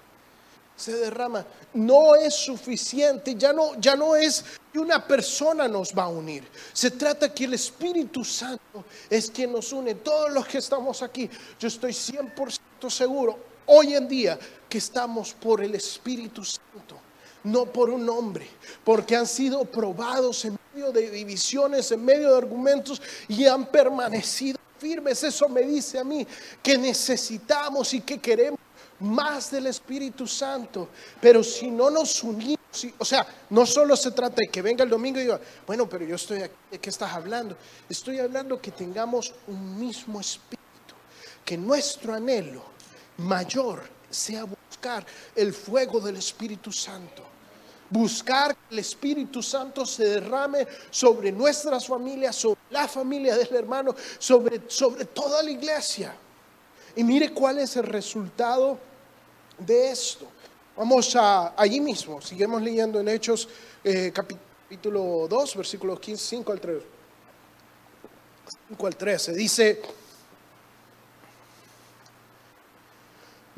se 0.79 0.93
derrama. 0.93 1.45
No 1.73 2.15
es 2.15 2.33
suficiente, 2.33 3.35
ya 3.35 3.51
no, 3.51 3.79
ya 3.79 3.95
no 3.95 4.15
es 4.15 4.43
que 4.71 4.79
una 4.79 5.05
persona 5.05 5.67
nos 5.67 5.93
va 5.93 6.03
a 6.03 6.07
unir. 6.07 6.47
Se 6.71 6.91
trata 6.91 7.33
que 7.33 7.43
el 7.45 7.53
Espíritu 7.53 8.23
Santo 8.23 8.85
es 9.09 9.29
quien 9.29 9.51
nos 9.51 9.73
une. 9.73 9.95
Todos 9.95 10.31
los 10.31 10.47
que 10.47 10.59
estamos 10.59 11.03
aquí, 11.03 11.29
yo 11.59 11.67
estoy 11.67 11.91
100% 11.91 12.89
seguro 12.89 13.37
hoy 13.65 13.93
en 13.93 14.07
día 14.07 14.39
que 14.67 14.77
estamos 14.77 15.33
por 15.33 15.61
el 15.63 15.75
Espíritu 15.75 16.43
Santo, 16.45 16.99
no 17.43 17.65
por 17.65 17.89
un 17.89 18.07
hombre, 18.09 18.47
porque 18.83 19.15
han 19.15 19.27
sido 19.27 19.65
probados 19.65 20.45
en 20.45 20.57
medio 20.73 20.91
de 20.91 21.09
divisiones, 21.09 21.91
en 21.91 22.03
medio 22.03 22.31
de 22.31 22.37
argumentos 22.37 23.01
y 23.27 23.45
han 23.45 23.65
permanecido 23.65 24.59
firmes. 24.77 25.23
Eso 25.23 25.47
me 25.49 25.61
dice 25.61 25.99
a 25.99 26.03
mí 26.03 26.25
que 26.61 26.77
necesitamos 26.77 27.93
y 27.93 28.01
que 28.01 28.19
queremos 28.19 28.59
más 28.99 29.51
del 29.51 29.67
Espíritu 29.67 30.27
Santo. 30.27 30.89
Pero 31.21 31.43
si 31.43 31.69
no 31.69 31.89
nos 31.89 32.23
unimos, 32.23 32.59
o 32.97 33.05
sea, 33.05 33.25
no 33.49 33.65
solo 33.65 33.95
se 33.95 34.11
trata 34.11 34.37
de 34.37 34.47
que 34.47 34.61
venga 34.61 34.83
el 34.83 34.89
domingo 34.89 35.19
y 35.19 35.23
diga, 35.23 35.39
bueno, 35.65 35.87
pero 35.87 36.05
yo 36.05 36.15
estoy 36.15 36.41
aquí, 36.41 36.55
¿de 36.71 36.79
qué 36.79 36.89
estás 36.89 37.11
hablando? 37.13 37.57
Estoy 37.89 38.19
hablando 38.19 38.61
que 38.61 38.71
tengamos 38.71 39.33
un 39.47 39.79
mismo 39.79 40.19
espíritu, 40.19 40.59
que 41.43 41.57
nuestro 41.57 42.13
anhelo 42.13 42.63
mayor 43.17 43.83
sea 44.09 44.45
buscar 44.79 45.05
el 45.35 45.53
fuego 45.53 45.99
del 45.99 46.15
Espíritu 46.15 46.71
Santo. 46.71 47.23
Buscar 47.89 48.55
que 48.55 48.75
el 48.75 48.79
Espíritu 48.79 49.43
Santo 49.43 49.85
se 49.85 50.05
derrame 50.05 50.65
sobre 50.89 51.31
nuestras 51.33 51.85
familias, 51.85 52.35
sobre 52.35 52.59
la 52.69 52.87
familia 52.87 53.35
del 53.35 53.53
hermano, 53.55 53.93
sobre, 54.17 54.61
sobre 54.67 55.05
toda 55.05 55.43
la 55.43 55.51
iglesia. 55.51 56.15
Y 56.95 57.03
mire 57.03 57.33
cuál 57.33 57.59
es 57.59 57.75
el 57.75 57.83
resultado 57.83 58.77
de 59.57 59.91
esto. 59.91 60.27
Vamos 60.77 61.13
a 61.15 61.53
allí 61.59 61.81
mismo, 61.81 62.21
seguimos 62.21 62.61
leyendo 62.61 63.01
en 63.01 63.09
Hechos 63.09 63.49
eh, 63.83 64.13
capítulo 64.13 65.27
2, 65.27 65.55
versículos 65.57 65.99
15, 65.99 66.25
5 66.37 66.51
al 66.53 66.61
3. 66.61 66.83
5 68.69 68.87
al 68.87 68.95
13. 68.95 69.33
Dice, 69.33 69.81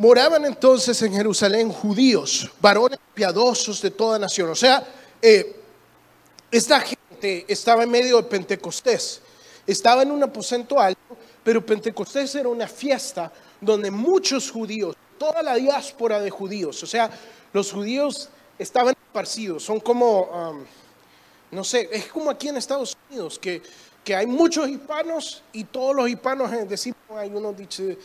moraban 0.01 0.43
entonces 0.45 0.99
en 1.03 1.13
Jerusalén 1.13 1.71
judíos, 1.71 2.49
varones 2.59 2.97
piadosos 3.13 3.79
de 3.83 3.91
toda 3.91 4.17
nación. 4.17 4.49
O 4.49 4.55
sea, 4.55 4.83
eh, 5.21 5.61
esta 6.49 6.79
gente 6.79 7.45
estaba 7.47 7.83
en 7.83 7.91
medio 7.91 8.17
de 8.17 8.23
Pentecostés, 8.23 9.21
estaba 9.67 10.01
en 10.01 10.09
un 10.09 10.23
aposento 10.23 10.79
alto, 10.79 11.15
pero 11.43 11.63
Pentecostés 11.63 12.33
era 12.33 12.49
una 12.49 12.67
fiesta 12.67 13.31
donde 13.61 13.91
muchos 13.91 14.49
judíos 14.49 14.95
toda 15.19 15.43
la 15.43 15.53
diáspora 15.53 16.19
de 16.19 16.31
judíos. 16.31 16.81
O 16.81 16.87
sea, 16.87 17.11
los 17.53 17.71
judíos 17.71 18.29
estaban 18.57 18.95
esparcidos, 19.05 19.63
son 19.63 19.79
como, 19.79 20.23
um, 20.23 20.65
no 21.51 21.63
sé, 21.63 21.87
es 21.91 22.07
como 22.07 22.31
aquí 22.31 22.47
en 22.47 22.57
Estados 22.57 22.97
Unidos, 23.07 23.37
que, 23.37 23.61
que 24.03 24.15
hay 24.15 24.25
muchos 24.25 24.67
hispanos 24.67 25.43
y 25.53 25.65
todos 25.65 25.95
los 25.95 26.09
hispanos 26.09 26.51
eh, 26.53 26.65
decimos, 26.65 26.97
hay 27.11 27.29
uno 27.29 27.53
dice 27.53 27.99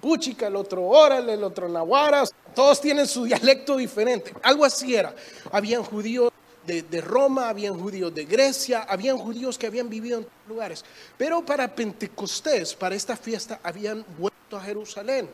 puchica, 0.00 0.46
el 0.46 0.56
otro 0.56 0.84
órale, 0.84 1.34
el 1.34 1.44
otro 1.44 1.68
nahuaras, 1.68 2.32
todos 2.54 2.80
tienen 2.80 3.06
su 3.06 3.24
dialecto 3.26 3.76
diferente. 3.76 4.32
Algo 4.42 4.64
así 4.64 4.94
era. 4.94 5.14
Habían 5.52 5.82
judíos 5.82 6.32
de, 6.66 6.82
de 6.82 7.00
Roma, 7.00 7.48
habían 7.48 7.78
judíos 7.78 8.14
de 8.14 8.24
Grecia, 8.24 8.82
habían 8.82 9.18
judíos 9.18 9.56
que 9.58 9.66
habían 9.66 9.88
vivido 9.88 10.18
en 10.18 10.26
lugares. 10.48 10.84
Pero 11.16 11.44
para 11.44 11.74
Pentecostés, 11.74 12.74
para 12.74 12.94
esta 12.94 13.16
fiesta, 13.16 13.60
habían 13.62 14.04
vuelto 14.18 14.56
a 14.56 14.60
Jerusalén. 14.60 15.28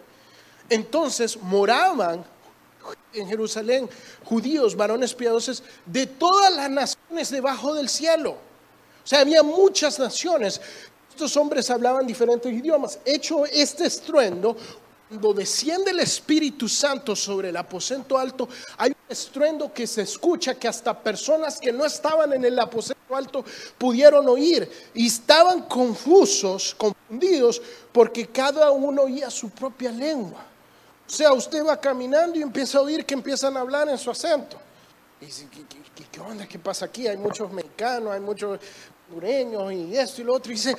Entonces 0.68 1.36
moraban 1.40 2.24
en 3.12 3.28
Jerusalén 3.28 3.88
judíos, 4.24 4.76
varones 4.76 5.14
piadosos 5.14 5.62
de 5.86 6.06
todas 6.06 6.52
las 6.52 6.70
naciones 6.70 7.30
debajo 7.30 7.74
del 7.74 7.88
cielo. 7.88 8.32
O 8.32 9.06
sea, 9.06 9.20
había 9.20 9.42
muchas 9.42 9.98
naciones. 9.98 10.60
Estos 11.14 11.36
hombres 11.36 11.70
hablaban 11.70 12.04
diferentes 12.08 12.52
idiomas. 12.52 12.98
Hecho 13.04 13.46
este 13.46 13.86
estruendo, 13.86 14.56
cuando 15.08 15.32
desciende 15.32 15.92
el 15.92 16.00
Espíritu 16.00 16.68
Santo 16.68 17.14
sobre 17.14 17.50
el 17.50 17.56
aposento 17.56 18.18
alto, 18.18 18.48
hay 18.78 18.90
un 18.90 18.96
estruendo 19.08 19.72
que 19.72 19.86
se 19.86 20.02
escucha 20.02 20.56
que 20.56 20.66
hasta 20.66 20.92
personas 20.98 21.60
que 21.60 21.70
no 21.72 21.84
estaban 21.84 22.32
en 22.32 22.44
el 22.44 22.58
aposento 22.58 23.14
alto 23.14 23.44
pudieron 23.78 24.28
oír 24.28 24.68
y 24.92 25.06
estaban 25.06 25.62
confusos, 25.68 26.74
confundidos, 26.76 27.62
porque 27.92 28.26
cada 28.26 28.72
uno 28.72 29.02
oía 29.02 29.30
su 29.30 29.50
propia 29.50 29.92
lengua. 29.92 30.44
O 31.06 31.10
sea, 31.10 31.32
usted 31.32 31.64
va 31.64 31.80
caminando 31.80 32.36
y 32.36 32.42
empieza 32.42 32.78
a 32.78 32.80
oír 32.80 33.06
que 33.06 33.14
empiezan 33.14 33.56
a 33.56 33.60
hablar 33.60 33.88
en 33.88 33.98
su 33.98 34.10
acento. 34.10 34.56
Y 35.20 35.26
dice, 35.26 35.46
¿qué, 35.48 35.60
qué- 35.94 36.06
qué- 36.10 36.20
onda? 36.20 36.44
¿Qué 36.48 36.58
pasa 36.58 36.86
aquí? 36.86 37.06
Hay 37.06 37.16
muchos 37.18 37.52
mexicanos, 37.52 38.12
hay 38.12 38.20
muchos 38.20 38.58
hondureños 39.08 39.72
y 39.72 39.96
esto 39.96 40.22
y 40.22 40.24
lo 40.24 40.34
otro. 40.34 40.50
Y, 40.50 40.56
dice, 40.56 40.74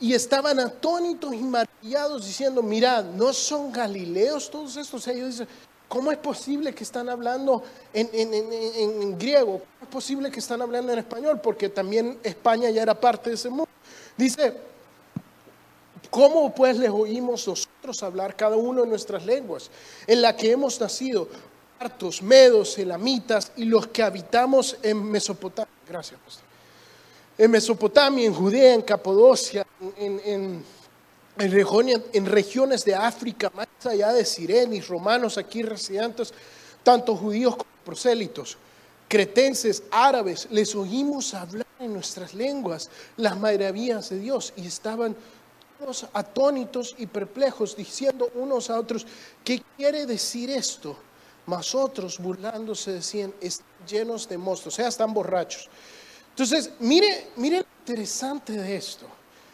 y 0.00 0.14
estaban 0.14 0.60
atónitos 0.60 1.34
y 1.34 1.42
maravillados 1.42 2.26
diciendo, 2.26 2.62
mirad, 2.62 3.04
¿no 3.04 3.32
son 3.32 3.72
galileos 3.72 4.50
todos 4.50 4.76
estos? 4.76 5.06
Ellos 5.08 5.30
dicen, 5.30 5.48
¿cómo 5.88 6.12
es 6.12 6.18
posible 6.18 6.74
que 6.74 6.84
están 6.84 7.08
hablando 7.08 7.62
en 7.92 9.18
griego? 9.18 9.60
¿Cómo 9.60 9.82
es 9.82 9.88
posible 9.88 10.30
que 10.30 10.40
están 10.40 10.62
hablando 10.62 10.92
en 10.92 11.00
español? 11.00 11.40
Porque 11.40 11.68
también 11.68 12.18
España 12.22 12.70
ya 12.70 12.82
era 12.82 12.98
parte 12.98 13.30
de 13.30 13.36
ese 13.36 13.48
mundo. 13.48 13.68
Dice, 14.16 14.68
¿Cómo 16.10 16.54
pues 16.54 16.78
les 16.78 16.90
oímos 16.90 17.46
nosotros 17.46 18.02
hablar 18.02 18.34
cada 18.34 18.56
uno 18.56 18.82
en 18.84 18.90
nuestras 18.90 19.26
lenguas, 19.26 19.70
en 20.06 20.22
la 20.22 20.34
que 20.34 20.50
hemos 20.50 20.80
nacido, 20.80 21.28
partos, 21.78 22.22
medos, 22.22 22.78
elamitas 22.78 23.52
y 23.56 23.64
los 23.64 23.88
que 23.88 24.02
habitamos 24.02 24.76
en 24.82 25.02
Mesopotamia? 25.02 25.72
Gracias, 25.86 26.18
pastor. 26.20 26.47
En 27.38 27.50
Mesopotamia, 27.50 28.26
en 28.26 28.34
Judea, 28.34 28.74
en 28.74 28.82
Capadocia, 28.82 29.64
en, 29.96 30.20
en- 30.24 30.64
en 31.40 32.02
en 32.12 32.26
regiones 32.26 32.84
de 32.84 32.96
África, 32.96 33.48
más 33.54 33.68
allá 33.84 34.12
de 34.12 34.24
Sirenis, 34.24 34.88
romanos 34.88 35.38
aquí 35.38 35.62
residentes, 35.62 36.34
tanto 36.82 37.14
judíos 37.14 37.54
como 37.54 37.70
prosélitos, 37.84 38.58
cretenses, 39.06 39.84
árabes, 39.92 40.48
les 40.50 40.74
oímos 40.74 41.34
hablar 41.34 41.66
en 41.78 41.92
nuestras 41.92 42.34
lenguas 42.34 42.90
las 43.16 43.38
maravillas 43.38 44.10
de 44.10 44.18
Dios 44.18 44.52
y 44.56 44.66
estaban 44.66 45.14
todos 45.78 46.06
atónitos 46.12 46.96
y 46.98 47.06
perplejos, 47.06 47.76
diciendo 47.76 48.32
unos 48.34 48.68
a 48.68 48.80
otros, 48.80 49.06
¿qué 49.44 49.62
quiere 49.76 50.06
decir 50.06 50.50
esto? 50.50 50.96
Mas 51.46 51.72
otros, 51.72 52.18
burlándose, 52.18 52.94
decían, 52.94 53.32
están 53.40 53.64
llenos 53.88 54.28
de 54.28 54.36
mostos, 54.38 54.74
o 54.74 54.76
sea, 54.76 54.88
están 54.88 55.14
borrachos. 55.14 55.68
Entonces, 56.38 56.70
mire, 56.78 57.32
mire 57.34 57.58
lo 57.58 57.66
interesante 57.80 58.52
de 58.52 58.76
esto. 58.76 59.06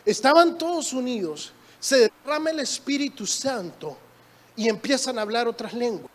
Estaban 0.05 0.59
todos 0.59 0.93
unidos, 0.93 1.51
se 1.81 2.11
derrama 2.25 2.51
el 2.51 2.61
Espíritu 2.61 3.27
Santo 3.27 3.97
y 4.55 4.69
empiezan 4.69 5.19
a 5.19 5.23
hablar 5.23 5.49
otras 5.49 5.73
lenguas. 5.73 6.11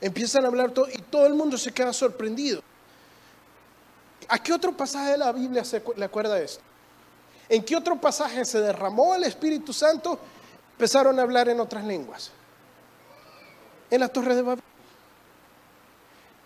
Empiezan 0.00 0.44
a 0.44 0.48
hablar 0.48 0.72
todo 0.72 0.88
y 0.92 0.98
todo 1.02 1.24
el 1.24 1.34
mundo 1.34 1.56
se 1.56 1.70
queda 1.70 1.92
sorprendido. 1.92 2.64
¿A 4.28 4.42
qué 4.42 4.52
otro 4.52 4.76
pasaje 4.76 5.12
de 5.12 5.18
la 5.18 5.30
Biblia 5.30 5.64
se 5.64 5.80
le 5.94 6.04
acuerda 6.04 6.36
esto? 6.40 6.64
¿En 7.48 7.64
qué 7.64 7.76
otro 7.76 7.94
pasaje 8.00 8.44
se 8.44 8.58
derramó 8.58 9.14
el 9.14 9.22
Espíritu 9.22 9.72
Santo? 9.72 10.18
Empezaron 10.72 11.16
a 11.16 11.22
hablar 11.22 11.48
en 11.48 11.60
otras 11.60 11.84
lenguas. 11.84 12.32
En 13.88 14.00
la 14.00 14.08
Torre 14.08 14.34
de 14.34 14.42
Babel. 14.42 14.64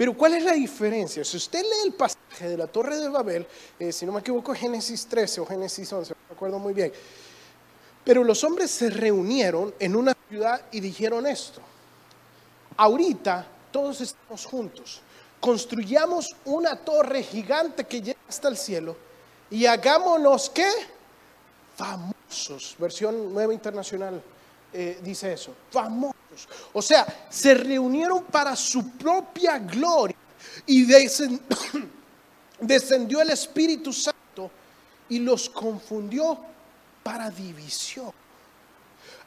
Pero 0.03 0.17
¿cuál 0.17 0.35
es 0.35 0.43
la 0.43 0.55
diferencia? 0.55 1.25
Si 1.25 1.37
usted 1.37 1.63
lee 1.63 1.87
el 1.87 1.93
pasaje 1.93 2.49
de 2.49 2.57
la 2.57 2.67
Torre 2.67 2.97
de 2.97 3.09
Babel, 3.09 3.47
eh, 3.79 3.93
si 3.93 4.05
no 4.05 4.11
me 4.11 4.19
equivoco, 4.19 4.53
Génesis 4.53 5.07
13 5.07 5.43
o 5.43 5.47
Génesis 5.47 5.93
11, 5.93 6.13
no 6.13 6.21
me 6.29 6.35
acuerdo 6.35 6.59
muy 6.59 6.75
bien. 6.75 6.93
Pero 8.03 8.25
los 8.25 8.43
hombres 8.43 8.73
se 8.73 8.91
reunieron 8.91 9.73
en 9.79 9.95
una 9.95 10.13
ciudad 10.29 10.61
y 10.73 10.81
dijeron 10.81 11.25
esto. 11.25 11.61
Ahorita 12.77 13.47
todos 13.71 14.01
estamos 14.01 14.45
juntos. 14.45 15.03
Construyamos 15.39 16.35
una 16.47 16.75
torre 16.75 17.23
gigante 17.23 17.85
que 17.85 18.03
llega 18.03 18.19
hasta 18.29 18.49
el 18.49 18.57
cielo 18.57 18.97
y 19.53 19.67
hagámonos 19.67 20.51
qué? 20.51 20.69
Famosos. 21.77 22.75
Versión 22.77 23.33
nueva 23.33 23.55
internacional 23.55 24.21
eh, 24.73 24.99
dice 25.01 25.33
eso. 25.33 25.55
Famosos. 25.71 26.22
O 26.73 26.83
sea, 26.83 27.27
se 27.31 27.55
reunieron 27.55 28.25
para 28.25 28.57
su 28.57 28.91
propia 28.91 29.59
gloria 29.59 30.17
y 30.67 30.85
descendió 32.61 33.21
el 33.21 33.31
Espíritu 33.31 33.93
Santo 33.93 34.51
y 35.09 35.19
los 35.19 35.49
confundió 35.51 36.39
para 37.03 37.31
división. 37.31 38.13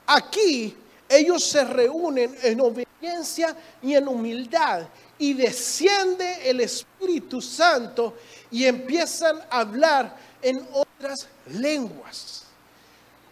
Aquí 0.07 0.75
ellos 1.07 1.43
se 1.43 1.63
reúnen 1.63 2.35
en 2.41 2.61
obediencia 2.61 3.55
y 3.81 3.93
en 3.93 4.07
humildad 4.07 4.87
y 5.17 5.33
desciende 5.33 6.49
el 6.49 6.61
Espíritu 6.61 7.41
Santo 7.41 8.15
y 8.51 8.65
empiezan 8.65 9.39
a 9.49 9.59
hablar 9.59 10.15
en 10.41 10.67
otras 10.73 11.27
lenguas. 11.47 12.43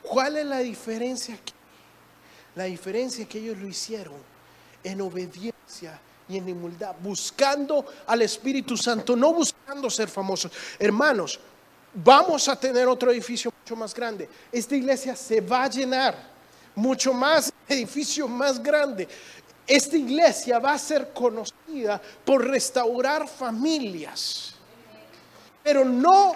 ¿Cuál 0.02 0.38
es 0.38 0.46
la 0.46 0.60
diferencia 0.60 1.36
aquí? 1.36 1.54
La 2.56 2.66
diferencia 2.66 3.24
es 3.24 3.30
que 3.30 3.40
ellos 3.40 3.58
lo 3.58 3.68
hicieron 3.68 4.16
en 4.84 5.02
obediencia 5.02 6.00
y 6.28 6.38
en 6.38 6.52
humildad, 6.52 6.96
buscando 7.02 7.86
al 8.08 8.22
Espíritu 8.22 8.78
Santo, 8.78 9.16
no 9.16 9.34
buscando 9.34 9.90
ser 9.90 10.08
famosos. 10.08 10.52
Hermanos, 10.80 11.40
vamos 11.94 12.48
a 12.48 12.56
tener 12.56 12.88
otro 12.88 13.12
edificio 13.12 13.52
mucho 13.60 13.76
más 13.76 13.94
grande. 13.94 14.30
Esta 14.52 14.76
iglesia 14.76 15.16
se 15.16 15.42
va 15.42 15.64
a 15.64 15.70
llenar 15.70 16.16
mucho 16.76 17.14
más, 17.14 17.52
edificio 17.68 18.28
más 18.28 18.62
grande. 18.62 19.08
Esta 19.66 19.96
iglesia 19.96 20.60
va 20.60 20.74
a 20.74 20.80
ser 20.80 21.14
conocida 21.14 22.02
por 22.26 22.46
restaurar 22.46 23.28
familias, 23.28 24.56
pero 25.64 25.86
no, 25.86 26.34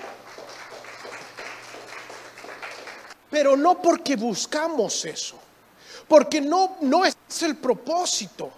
pero 3.30 3.58
no 3.58 3.82
porque 3.82 4.16
buscamos 4.16 5.04
eso, 5.04 5.38
porque 6.08 6.42
no, 6.42 6.78
no 6.82 7.06
es 7.06 7.16
el 7.42 7.56
propósito. 7.58 8.52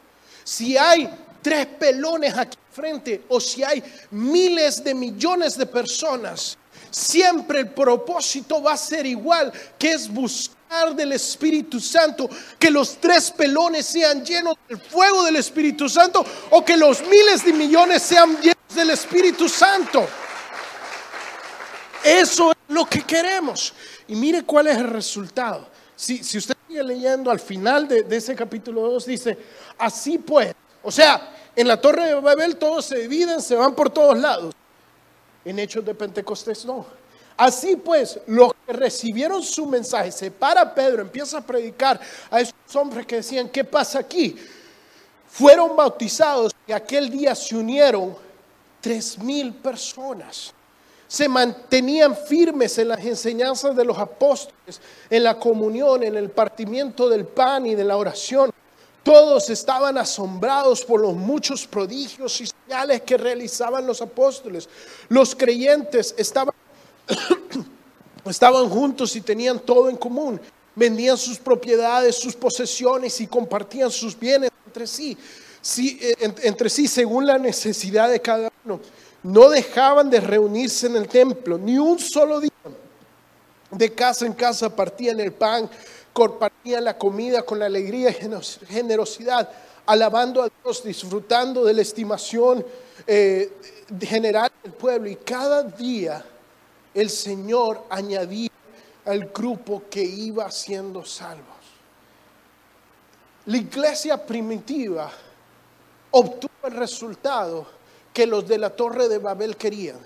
Si 0.44 0.78
hay 0.78 1.10
tres 1.42 1.66
pelones 1.66 2.38
aquí 2.38 2.58
frente 2.72 3.24
o 3.30 3.40
si 3.40 3.64
hay 3.64 3.84
miles 4.12 4.84
de 4.84 4.94
millones 4.94 5.58
de 5.58 5.66
personas, 5.66 6.58
siempre 6.92 7.60
el 7.60 7.70
propósito 7.70 8.62
va 8.62 8.74
a 8.74 8.78
ser 8.78 9.06
igual, 9.06 9.52
que 9.78 9.92
es 9.92 10.12
buscar 10.12 10.60
del 10.96 11.14
Espíritu 11.14 11.80
Santo, 11.80 12.30
que 12.60 12.70
los 12.70 12.98
tres 12.98 13.32
pelones 13.32 13.86
sean 13.88 14.24
llenos 14.24 14.56
del 14.68 14.80
fuego 14.80 15.24
del 15.24 15.38
Espíritu 15.38 15.90
Santo 15.90 16.24
o 16.52 16.64
que 16.64 16.78
los 16.78 17.02
miles 17.02 17.44
de 17.44 17.54
millones 17.54 18.04
sean 18.04 18.38
llenos 18.38 18.76
del 18.76 18.92
Espíritu 18.92 19.50
Santo. 19.50 20.08
Eso 22.04 22.52
es 22.52 22.58
lo 22.68 22.86
que 22.86 23.02
queremos. 23.02 23.74
Y 24.08 24.16
mire 24.16 24.44
cuál 24.44 24.68
es 24.68 24.78
el 24.78 24.88
resultado. 24.88 25.68
Si, 26.00 26.24
si 26.24 26.38
usted 26.38 26.56
sigue 26.66 26.82
leyendo 26.82 27.30
al 27.30 27.42
final 27.42 27.86
de, 27.86 28.04
de 28.04 28.16
ese 28.16 28.34
capítulo 28.34 28.90
2, 28.90 29.06
dice, 29.06 29.38
así 29.78 30.18
pues, 30.18 30.56
o 30.82 30.90
sea, 30.90 31.36
en 31.54 31.68
la 31.68 31.76
torre 31.76 32.06
de 32.06 32.14
Babel 32.14 32.56
todos 32.56 32.86
se 32.86 33.00
dividen, 33.00 33.42
se 33.42 33.54
van 33.54 33.76
por 33.76 33.90
todos 33.90 34.18
lados. 34.18 34.56
En 35.44 35.60
Hechos 35.60 35.84
de 35.84 35.94
Pentecostés 35.94 36.64
no. 36.64 36.86
Así 37.36 37.76
pues, 37.76 38.18
los 38.28 38.54
que 38.66 38.72
recibieron 38.72 39.44
su 39.44 39.66
mensaje, 39.66 40.14
se 40.14 40.32
para 40.32 40.74
Pedro, 40.74 41.02
empieza 41.02 41.40
a 41.40 41.42
predicar 41.42 42.00
a 42.32 42.40
esos 42.40 42.54
hombres 42.76 43.06
que 43.06 43.18
decían, 43.18 43.50
¿qué 43.50 43.66
pasa 43.66 44.00
aquí? 44.00 44.38
Fueron 45.28 45.76
bautizados 45.76 46.54
y 46.66 46.72
aquel 46.72 47.10
día 47.10 47.36
se 47.36 47.58
unieron 47.58 48.16
tres 48.80 49.20
mil 49.20 49.54
personas 49.54 50.54
se 51.10 51.28
mantenían 51.28 52.16
firmes 52.16 52.78
en 52.78 52.90
las 52.90 53.04
enseñanzas 53.04 53.76
de 53.76 53.84
los 53.84 53.98
apóstoles, 53.98 54.80
en 55.10 55.24
la 55.24 55.40
comunión, 55.40 56.04
en 56.04 56.16
el 56.16 56.30
partimiento 56.30 57.10
del 57.10 57.26
pan 57.26 57.66
y 57.66 57.74
de 57.74 57.84
la 57.84 57.98
oración. 57.98 58.52
Todos 59.02 59.50
estaban 59.50 59.98
asombrados 59.98 60.86
por 60.86 61.02
los 61.02 61.16
muchos 61.16 61.66
prodigios 61.66 62.40
y 62.42 62.46
señales 62.46 63.02
que 63.02 63.18
realizaban 63.18 63.88
los 63.88 64.04
apóstoles. 64.04 64.70
Los 65.08 65.34
creyentes 65.36 66.14
estaban, 66.16 66.54
estaban 68.26 68.70
juntos 68.70 69.16
y 69.16 69.22
tenían 69.22 69.60
todo 69.60 69.90
en 69.90 69.98
común. 69.98 70.40
Vendían 70.76 71.18
sus 71.18 71.40
propiedades, 71.40 72.16
sus 72.18 72.36
posesiones 72.36 73.20
y 73.20 73.26
compartían 73.26 73.90
sus 73.90 74.18
bienes 74.18 74.52
entre 74.68 74.86
sí, 74.86 75.18
sí, 75.60 75.98
eh, 76.02 76.14
en- 76.20 76.36
entre 76.44 76.70
sí 76.70 76.88
según 76.88 77.26
la 77.26 77.40
necesidad 77.40 78.10
de 78.10 78.22
cada 78.22 78.52
uno 78.64 78.80
no 79.24 79.50
dejaban 79.50 80.10
de 80.10 80.20
reunirse 80.20 80.88
en 80.88 80.96
el 80.96 81.08
templo, 81.08 81.58
ni 81.58 81.78
un 81.78 82.00
solo 82.00 82.40
día. 82.40 82.52
De 83.72 83.94
casa 83.94 84.26
en 84.26 84.34
casa 84.34 84.76
partían 84.76 85.20
el 85.20 85.32
pan, 85.32 85.70
compartían 86.14 86.84
la 86.84 86.98
comida 86.98 87.44
con 87.44 87.62
alegría 87.62 88.10
y 88.10 88.66
generosidad, 88.66 89.50
alabando 89.86 90.42
a 90.42 90.50
Dios, 90.64 90.84
disfrutando 90.84 91.64
de 91.64 91.74
la 91.74 91.82
estimación 91.82 92.66
eh, 93.06 93.52
general 94.02 94.52
del 94.64 94.74
pueblo. 94.74 95.10
Y 95.10 95.18
cada 95.18 95.64
día 95.64 96.24
el 96.94 97.10
Señor 97.10 97.86
añadía 97.90 98.50
al 99.06 99.26
grupo 99.26 99.84
que 99.90 100.04
iba 100.04 100.50
siendo 100.52 101.06
salvos. 101.06 101.46
La 103.46 103.58
iglesia 103.58 104.24
primitiva 104.24 105.12
obtuvo 106.12 106.52
el 106.64 106.74
resultado 106.74 107.79
que 108.20 108.28
los 108.28 108.46
de 108.46 108.58
la 108.58 108.70
Torre 108.70 109.08
de 109.08 109.18
Babel 109.18 109.56
querían. 109.56 109.98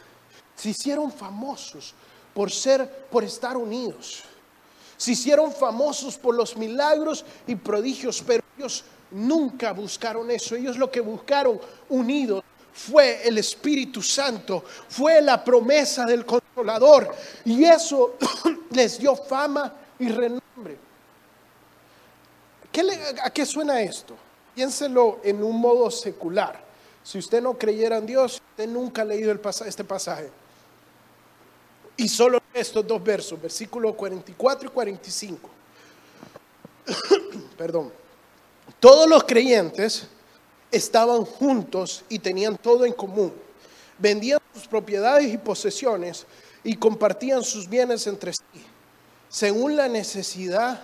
Se 0.56 0.70
hicieron 0.70 1.12
famosos 1.12 1.96
por 2.32 2.52
ser, 2.52 3.08
por 3.10 3.24
estar 3.24 3.58
unidos. 3.58 4.22
Se 4.98 5.14
hicieron 5.14 5.52
famosos 5.52 6.16
por 6.20 6.36
los 6.36 6.56
milagros 6.56 7.26
y 7.48 7.56
prodigios, 7.56 8.24
pero 8.24 8.44
ellos 8.56 8.84
nunca 9.10 9.74
buscaron 9.74 10.30
eso. 10.30 10.56
Ellos 10.56 10.78
lo 10.78 10.92
que 10.92 11.02
buscaron 11.02 11.60
unidos 11.90 12.44
fue 12.72 13.28
el 13.28 13.40
Espíritu 13.40 14.04
Santo, 14.04 14.64
fue 14.90 15.20
la 15.20 15.44
promesa 15.44 16.06
del 16.06 16.24
consolador 16.24 17.16
y 17.46 17.64
eso 17.64 18.14
les 18.70 19.00
dio 19.00 19.16
fama 19.16 19.74
y 19.98 20.10
renombre. 20.10 20.78
¿A 23.24 23.32
qué 23.32 23.44
suena 23.44 23.82
esto? 23.82 24.16
Piénselo 24.54 25.20
en 25.24 25.44
un 25.44 25.60
modo 25.60 25.90
secular. 25.90 26.73
Si 27.04 27.18
usted 27.18 27.42
no 27.42 27.58
creyera 27.58 27.98
en 27.98 28.06
Dios, 28.06 28.42
usted 28.52 28.68
nunca 28.68 29.02
ha 29.02 29.06
leído 29.06 29.32
el 29.32 29.42
este 29.66 29.84
pasaje. 29.84 30.30
Y 31.98 32.08
solo 32.08 32.40
estos 32.54 32.88
dos 32.88 33.04
versos, 33.04 33.42
versículos 33.42 33.96
44 33.96 34.70
y 34.70 34.72
45. 34.72 35.50
Perdón. 37.58 37.92
Todos 38.80 39.08
los 39.10 39.24
creyentes 39.24 40.08
estaban 40.72 41.26
juntos 41.26 42.04
y 42.10 42.20
tenían 42.20 42.58
todo 42.58 42.86
en 42.86 42.94
común. 42.94 43.34
Vendían 43.98 44.40
sus 44.54 44.68
propiedades 44.68 45.32
y 45.32 45.38
posesiones 45.38 46.26
y 46.64 46.76
compartían 46.76 47.44
sus 47.44 47.70
bienes 47.70 48.08
entre 48.08 48.34
sí, 48.34 48.66
según 49.30 49.76
la 49.76 49.88
necesidad 49.88 50.82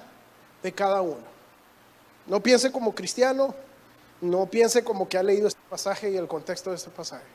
de 0.62 0.72
cada 0.72 1.02
uno. 1.02 1.28
No 2.28 2.42
piense 2.44 2.72
como 2.72 2.94
cristiano, 2.94 3.56
no 4.22 4.46
piense 4.48 4.84
como 4.84 5.08
que 5.08 5.18
ha 5.18 5.24
leído 5.24 5.48
este 5.48 5.62
pasaje 5.70 6.10
y 6.10 6.18
el 6.18 6.28
contexto 6.28 6.70
de 6.70 6.76
este 6.76 6.90
pasaje. 6.90 7.26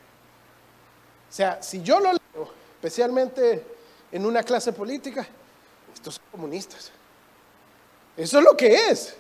O 1.31 1.33
sea, 1.33 1.63
si 1.63 1.83
yo 1.83 1.99
lo 1.99 2.13
leo, 2.13 2.53
especialmente 2.77 3.65
en 4.13 4.27
una 4.27 4.43
clase 4.43 4.73
política, 4.73 5.27
estos 5.93 6.17
son 6.17 6.25
comunistas. 6.31 6.91
Eso 8.17 8.39
es 8.39 8.45
lo 8.45 8.57
que 8.57 8.89
es. 8.89 9.15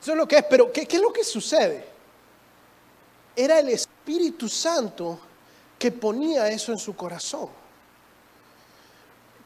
Eso 0.00 0.12
es 0.12 0.16
lo 0.16 0.28
que 0.28 0.38
es. 0.38 0.44
Pero 0.48 0.70
¿qué, 0.70 0.86
qué 0.86 0.96
es 0.96 1.02
lo 1.02 1.12
que 1.12 1.24
sucede? 1.24 1.84
Era 3.34 3.58
el 3.58 3.70
Espíritu 3.70 4.48
Santo 4.48 5.18
que 5.78 5.90
ponía 5.90 6.48
eso 6.48 6.70
en 6.70 6.78
su 6.78 6.94
corazón. 6.94 7.48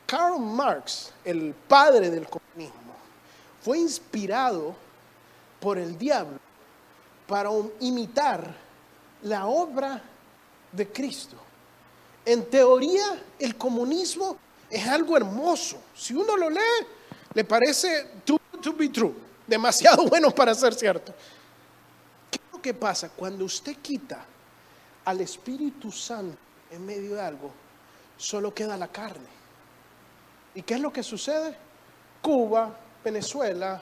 Karl 0.07 0.39
Marx, 0.39 1.13
el 1.25 1.55
padre 1.67 2.11
del 2.11 2.29
comunismo, 2.29 2.95
fue 3.63 3.79
inspirado 3.79 4.75
por 5.61 5.79
el 5.79 5.97
diablo 5.97 6.39
para 7.27 7.51
imitar 7.81 8.55
la 9.23 9.47
obra 9.47 10.01
de 10.73 10.89
Cristo. 10.93 11.37
En 12.25 12.49
teoría, 12.51 13.23
el 13.39 13.57
comunismo 13.57 14.37
es 14.71 14.87
algo 14.87 15.17
hermoso. 15.17 15.79
Si 15.95 16.15
uno 16.15 16.37
lo 16.37 16.51
lee, 16.51 16.87
le 17.35 17.45
parece 17.45 18.21
too 18.25 18.39
to 18.61 18.73
be 18.73 18.89
true, 18.89 19.15
demasiado 19.47 20.07
bueno 20.09 20.31
para 20.31 20.55
ser 20.55 20.75
cierto. 20.75 21.15
¿Qué 22.31 22.39
es 22.39 22.53
lo 22.53 22.61
que 22.61 22.75
pasa? 22.75 23.11
Cuando 23.11 23.45
usted 23.45 23.77
quita 23.77 24.25
al 25.05 25.21
Espíritu 25.21 25.93
Santo 25.93 26.37
en 26.71 26.85
medio 26.85 27.15
de 27.15 27.21
algo, 27.23 27.53
solo 28.17 28.53
queda 28.53 28.77
la 28.77 28.89
carne. 28.89 29.37
¿Y 30.55 30.63
qué 30.63 30.75
es 30.75 30.81
lo 30.81 30.93
que 30.93 31.03
sucede? 31.03 31.57
Cuba, 32.23 32.75
Venezuela, 33.05 33.81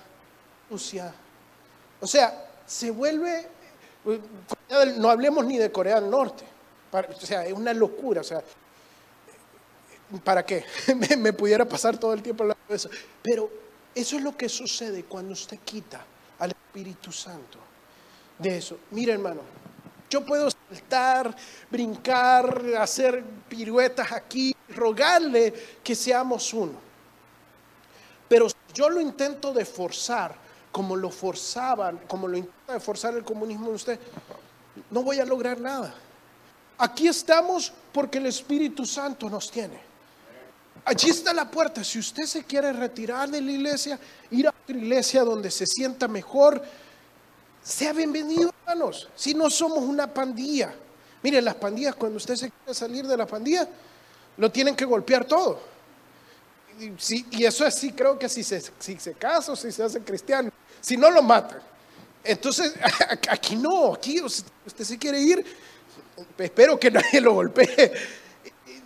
Rusia. 0.68 1.14
O 2.00 2.06
sea, 2.06 2.53
se 2.66 2.90
vuelve, 2.90 3.48
no 4.96 5.10
hablemos 5.10 5.44
ni 5.44 5.58
de 5.58 5.70
Corea 5.70 6.00
del 6.00 6.10
Norte, 6.10 6.44
o 6.92 7.26
sea, 7.26 7.44
es 7.46 7.52
una 7.52 7.74
locura, 7.74 8.20
o 8.20 8.24
sea, 8.24 8.42
¿para 10.22 10.44
qué? 10.44 10.64
me, 11.18 11.32
pudiera 11.32 11.64
pasar 11.64 11.98
todo 11.98 12.12
el 12.12 12.22
tiempo 12.22 12.44
hablando 12.44 12.62
de 12.68 12.76
eso. 12.76 12.90
Pero 13.22 13.50
eso 13.94 14.16
es 14.16 14.22
lo 14.22 14.36
que 14.36 14.48
sucede 14.48 15.04
cuando 15.04 15.32
usted 15.32 15.58
quita 15.64 16.04
al 16.38 16.50
Espíritu 16.50 17.10
Santo 17.10 17.58
de 18.38 18.58
eso. 18.58 18.78
Mira 18.90 19.14
hermano, 19.14 19.40
yo 20.10 20.24
puedo 20.24 20.48
saltar, 20.50 21.34
brincar, 21.70 22.62
hacer 22.78 23.24
piruetas 23.48 24.12
aquí, 24.12 24.54
rogarle 24.68 25.52
que 25.82 25.94
seamos 25.94 26.52
uno. 26.52 26.78
Pero 28.28 28.48
si 28.48 28.56
yo 28.72 28.88
lo 28.88 29.00
intento 29.00 29.52
de 29.52 29.64
forzar, 29.64 30.43
como 30.74 30.96
lo 30.96 31.08
forzaban, 31.08 32.00
como 32.08 32.26
lo 32.26 32.36
intenta 32.36 32.80
forzar 32.80 33.14
el 33.14 33.22
comunismo 33.22 33.68
en 33.68 33.74
usted, 33.76 33.96
no 34.90 35.04
voy 35.04 35.20
a 35.20 35.24
lograr 35.24 35.60
nada. 35.60 35.94
Aquí 36.78 37.06
estamos 37.06 37.72
porque 37.92 38.18
el 38.18 38.26
Espíritu 38.26 38.84
Santo 38.84 39.30
nos 39.30 39.52
tiene. 39.52 39.78
Allí 40.84 41.10
está 41.10 41.32
la 41.32 41.48
puerta. 41.48 41.84
Si 41.84 42.00
usted 42.00 42.24
se 42.24 42.42
quiere 42.42 42.72
retirar 42.72 43.30
de 43.30 43.40
la 43.40 43.52
iglesia, 43.52 44.00
ir 44.32 44.48
a 44.48 44.50
otra 44.50 44.76
iglesia 44.76 45.22
donde 45.22 45.48
se 45.52 45.64
sienta 45.64 46.08
mejor, 46.08 46.60
sea 47.62 47.92
bienvenido, 47.92 48.52
hermanos. 48.66 49.08
Si 49.14 49.32
no 49.32 49.50
somos 49.50 49.78
una 49.78 50.12
pandilla. 50.12 50.74
Miren, 51.22 51.44
las 51.44 51.54
pandillas, 51.54 51.94
cuando 51.94 52.16
usted 52.16 52.34
se 52.34 52.50
quiere 52.50 52.74
salir 52.74 53.06
de 53.06 53.16
la 53.16 53.26
pandilla, 53.26 53.68
lo 54.38 54.50
tienen 54.50 54.74
que 54.74 54.84
golpear 54.84 55.24
todo. 55.24 55.73
Y 57.30 57.44
eso 57.44 57.66
es 57.66 57.74
sí, 57.74 57.92
creo 57.92 58.18
que 58.18 58.28
si 58.28 58.42
se, 58.42 58.62
si 58.78 58.98
se 58.98 59.14
casa 59.14 59.52
o 59.52 59.56
si 59.56 59.70
se 59.70 59.82
hace 59.82 60.00
cristiano 60.00 60.50
si 60.84 60.96
no 60.98 61.10
lo 61.10 61.22
matan. 61.22 61.60
Entonces, 62.22 62.74
aquí 63.30 63.56
no, 63.56 63.94
aquí 63.94 64.20
usted 64.20 64.84
se 64.84 64.98
quiere 64.98 65.20
ir, 65.20 65.44
espero 66.38 66.78
que 66.78 66.90
nadie 66.90 67.20
lo 67.20 67.32
golpee. 67.32 67.92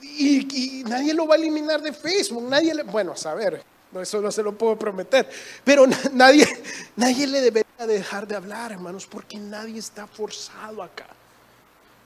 Y, 0.00 0.82
nadie 0.86 1.14
lo 1.14 1.26
va 1.26 1.34
a 1.34 1.38
eliminar 1.38 1.80
de 1.80 1.92
Facebook, 1.92 2.42
nadie 2.42 2.74
le, 2.74 2.82
bueno, 2.82 3.12
a 3.12 3.16
saber, 3.16 3.62
eso 4.00 4.20
no 4.20 4.32
se 4.32 4.42
lo 4.42 4.56
puedo 4.56 4.76
prometer, 4.76 5.28
pero 5.62 5.86
nadie, 6.12 6.46
nadie 6.96 7.26
le 7.26 7.40
debería 7.40 7.86
dejar 7.86 8.26
de 8.26 8.34
hablar, 8.34 8.72
hermanos, 8.72 9.06
porque 9.06 9.36
nadie 9.38 9.78
está 9.78 10.06
forzado 10.06 10.82
acá. 10.82 11.06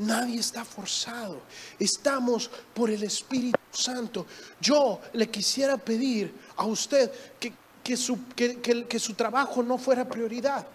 Nadie 0.02 0.40
está 0.40 0.64
forzado. 0.64 1.42
Estamos 1.78 2.50
por 2.74 2.90
el 2.90 3.04
Espíritu 3.04 3.58
Santo. 3.70 4.26
Yo 4.60 5.00
le 5.12 5.28
quisiera 5.28 5.78
pedir 5.78 6.34
a 6.56 6.66
usted 6.66 7.10
que, 7.38 7.52
que 7.84 7.96
su, 7.96 8.26
que, 8.34 8.98
su 8.98 9.14
trabajo 9.14 9.62
no 9.62 9.78
fuera 9.78 10.04
prioridad. 10.08 10.66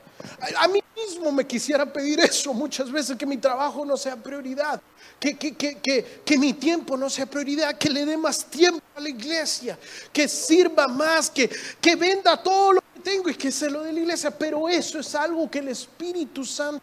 A, 0.58 0.68
mí 0.68 0.80
mismo 0.96 1.32
me 1.32 1.46
quisiera 1.46 1.86
pedir 1.92 2.20
eso 2.22 2.54
muchas 2.54 2.90
veces, 2.90 3.18
que 3.18 3.26
mi 3.26 3.38
trabajo 3.38 3.86
no 3.86 3.98
sea 3.98 4.16
prioridad, 4.16 4.82
que, 5.20 5.38
que, 5.38 6.38
mi 6.40 6.54
tiempo 6.54 6.98
no 6.98 7.10
sea 7.10 7.26
prioridad, 7.28 7.78
que 7.78 7.90
le 7.90 8.06
dé 8.06 8.18
más 8.18 8.46
tiempo 8.46 8.82
a 8.96 9.02
la 9.02 9.10
iglesia, 9.10 9.78
que 10.12 10.28
sirva 10.28 10.88
más, 10.88 11.30
que, 11.30 11.50
que 11.80 11.96
venda 11.96 12.42
todo 12.42 12.74
lo 12.74 12.82
que 12.82 13.02
tengo 13.02 13.30
y 13.30 13.36
que 13.36 13.52
se 13.52 13.70
lo 13.70 13.84
dé 13.84 13.92
la 13.92 14.00
iglesia. 14.00 14.32
Pero 14.32 14.70
eso 14.70 15.00
es 15.00 15.14
algo 15.16 15.52
que 15.52 15.60
el 15.60 15.68
Espíritu 15.68 16.46
Santo 16.46 16.82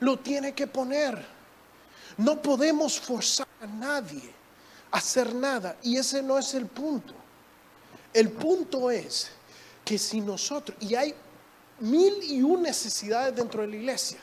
lo 0.00 0.18
tiene 0.18 0.54
que 0.54 0.66
poner. 0.66 1.41
No 2.16 2.40
podemos 2.40 2.98
forzar 2.98 3.48
a 3.60 3.66
nadie 3.66 4.32
a 4.90 4.98
hacer 4.98 5.34
nada 5.34 5.76
y 5.82 5.96
ese 5.96 6.22
no 6.22 6.38
es 6.38 6.54
el 6.54 6.66
punto. 6.66 7.14
El 8.12 8.30
punto 8.30 8.90
es 8.90 9.30
que 9.84 9.98
si 9.98 10.20
nosotros, 10.20 10.76
y 10.80 10.94
hay 10.94 11.14
mil 11.80 12.22
y 12.22 12.42
un 12.42 12.62
necesidades 12.62 13.34
dentro 13.34 13.62
de 13.62 13.68
la 13.68 13.76
iglesia, 13.76 14.18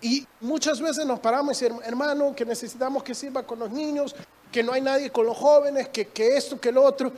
y 0.00 0.26
muchas 0.40 0.80
veces 0.80 1.06
nos 1.06 1.18
paramos 1.18 1.60
y 1.60 1.64
decimos, 1.64 1.84
hermano, 1.86 2.34
que 2.34 2.44
necesitamos 2.44 3.02
que 3.02 3.14
sirva 3.14 3.42
con 3.42 3.58
los 3.58 3.70
niños, 3.70 4.14
que 4.52 4.62
no 4.62 4.72
hay 4.72 4.80
nadie 4.80 5.10
con 5.10 5.26
los 5.26 5.36
jóvenes, 5.36 5.88
que, 5.88 6.08
que 6.08 6.36
esto, 6.36 6.60
que 6.60 6.70
lo 6.70 6.82
otro. 6.82 7.10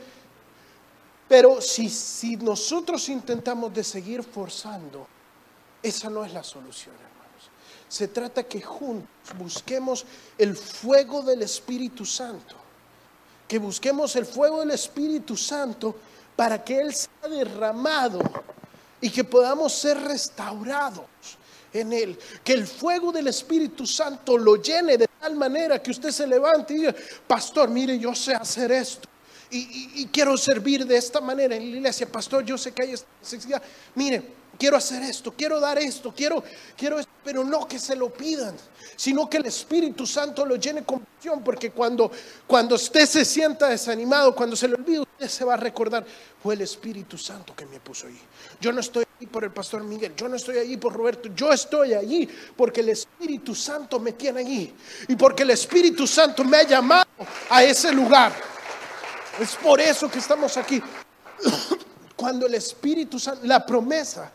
Pero 1.27 1.61
si, 1.61 1.89
si 1.89 2.37
nosotros 2.37 3.09
intentamos 3.09 3.73
de 3.73 3.83
seguir 3.83 4.23
forzando, 4.23 5.05
esa 5.83 6.09
no 6.09 6.23
es 6.23 6.33
la 6.33 6.43
solución. 6.43 6.95
Se 7.89 8.07
trata 8.07 8.43
que 8.43 8.61
juntos 8.61 9.07
busquemos 9.37 10.05
el 10.37 10.55
fuego 10.55 11.21
del 11.21 11.41
Espíritu 11.41 12.05
Santo. 12.05 12.55
Que 13.47 13.59
busquemos 13.59 14.15
el 14.15 14.25
fuego 14.25 14.59
del 14.59 14.71
Espíritu 14.71 15.37
Santo 15.37 15.95
para 16.35 16.63
que 16.63 16.79
Él 16.79 16.93
sea 16.93 17.29
derramado 17.29 18.19
y 18.99 19.09
que 19.09 19.23
podamos 19.23 19.73
ser 19.73 19.99
restaurados 20.01 21.05
en 21.73 21.93
Él. 21.93 22.19
Que 22.43 22.53
el 22.53 22.67
fuego 22.67 23.11
del 23.11 23.27
Espíritu 23.27 23.85
Santo 23.85 24.37
lo 24.37 24.57
llene 24.57 24.97
de 24.97 25.07
tal 25.19 25.35
manera 25.35 25.81
que 25.81 25.91
usted 25.91 26.11
se 26.11 26.27
levante 26.27 26.73
y 26.73 26.77
diga, 26.77 26.95
pastor, 27.25 27.69
mire, 27.69 27.97
yo 27.97 28.13
sé 28.13 28.33
hacer 28.33 28.71
esto. 28.71 29.07
Y, 29.49 30.05
quiero 30.07 30.35
servir 30.35 30.85
de 30.85 30.97
esta 30.97 31.21
manera 31.21 31.55
en 31.55 31.71
la 31.71 31.77
iglesia, 31.77 32.11
pastor, 32.11 32.43
yo 32.43 32.57
sé 32.57 32.73
que 32.73 32.81
hay 32.81 32.91
esta 32.91 33.07
necesidad. 33.21 33.63
Mire, 33.95 34.21
quiero 34.57 34.77
hacer 34.77 35.03
esto, 35.03 35.33
quiero 35.35 35.59
dar 35.59 35.77
esto, 35.77 36.13
quiero, 36.15 36.43
quiero 36.75 36.99
esto, 36.99 37.11
pero 37.23 37.43
no 37.43 37.67
que 37.67 37.79
se 37.79 37.95
lo 37.95 38.11
pidan, 38.11 38.55
sino 38.95 39.29
que 39.29 39.37
el 39.37 39.45
Espíritu 39.45 40.05
Santo 40.05 40.45
lo 40.45 40.55
llene 40.55 40.83
con 40.83 40.99
pasión, 40.99 41.43
porque 41.43 41.71
cuando, 41.71 42.11
cuando 42.45 42.75
usted 42.75 43.05
se 43.05 43.25
sienta 43.25 43.67
desanimado, 43.67 44.33
cuando 44.35 44.55
se 44.55 44.67
le 44.67 44.75
olvide, 44.75 44.99
usted 45.01 45.27
se 45.27 45.45
va 45.45 45.53
a 45.53 45.57
recordar, 45.57 46.05
fue 46.41 46.55
el 46.55 46.61
Espíritu 46.61 47.17
Santo 47.17 47.55
que 47.55 47.65
me 47.65 47.79
puso 47.79 48.07
ahí. 48.07 48.19
Yo 48.59 48.71
no 48.71 48.79
estoy 48.79 49.05
ahí 49.19 49.27
por 49.27 49.43
el 49.43 49.51
pastor 49.51 49.83
Miguel, 49.83 50.13
yo 50.15 50.27
no 50.27 50.35
estoy 50.35 50.57
ahí 50.57 50.77
por 50.77 50.93
Roberto, 50.93 51.29
yo 51.35 51.51
estoy 51.51 51.93
allí 51.93 52.27
porque 52.55 52.81
el 52.81 52.89
Espíritu 52.89 53.53
Santo 53.53 53.99
me 53.99 54.13
tiene 54.13 54.39
allí 54.39 54.73
y 55.07 55.15
porque 55.15 55.43
el 55.43 55.51
Espíritu 55.51 56.07
Santo 56.07 56.43
me 56.43 56.57
ha 56.57 56.63
llamado 56.63 57.07
a 57.49 57.63
ese 57.63 57.91
lugar. 57.91 58.33
Es 59.39 59.55
por 59.55 59.79
eso 59.79 60.09
que 60.09 60.17
estamos 60.17 60.57
aquí. 60.57 60.81
Cuando 62.17 62.47
el 62.47 62.55
Espíritu 62.55 63.19
Santo, 63.19 63.45
la 63.45 63.65
promesa 63.65 64.31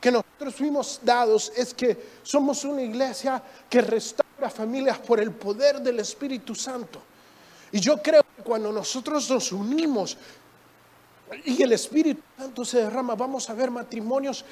que 0.00 0.10
nosotros 0.10 0.54
fuimos 0.54 1.00
dados 1.02 1.52
es 1.54 1.72
que 1.74 1.96
somos 2.22 2.64
una 2.64 2.82
iglesia 2.82 3.42
que 3.68 3.82
restaura 3.82 4.50
familias 4.50 4.98
por 4.98 5.20
el 5.20 5.30
poder 5.32 5.80
del 5.80 6.00
Espíritu 6.00 6.54
Santo. 6.54 7.00
Y 7.72 7.78
yo 7.80 8.02
creo 8.02 8.22
que 8.36 8.42
cuando 8.42 8.72
nosotros 8.72 9.28
nos 9.30 9.52
unimos 9.52 10.16
y 11.44 11.62
el 11.62 11.72
Espíritu 11.72 12.22
Santo 12.38 12.64
se 12.64 12.78
derrama, 12.78 13.14
vamos 13.14 13.50
a 13.50 13.54
ver 13.54 13.70
matrimonios 13.70 14.44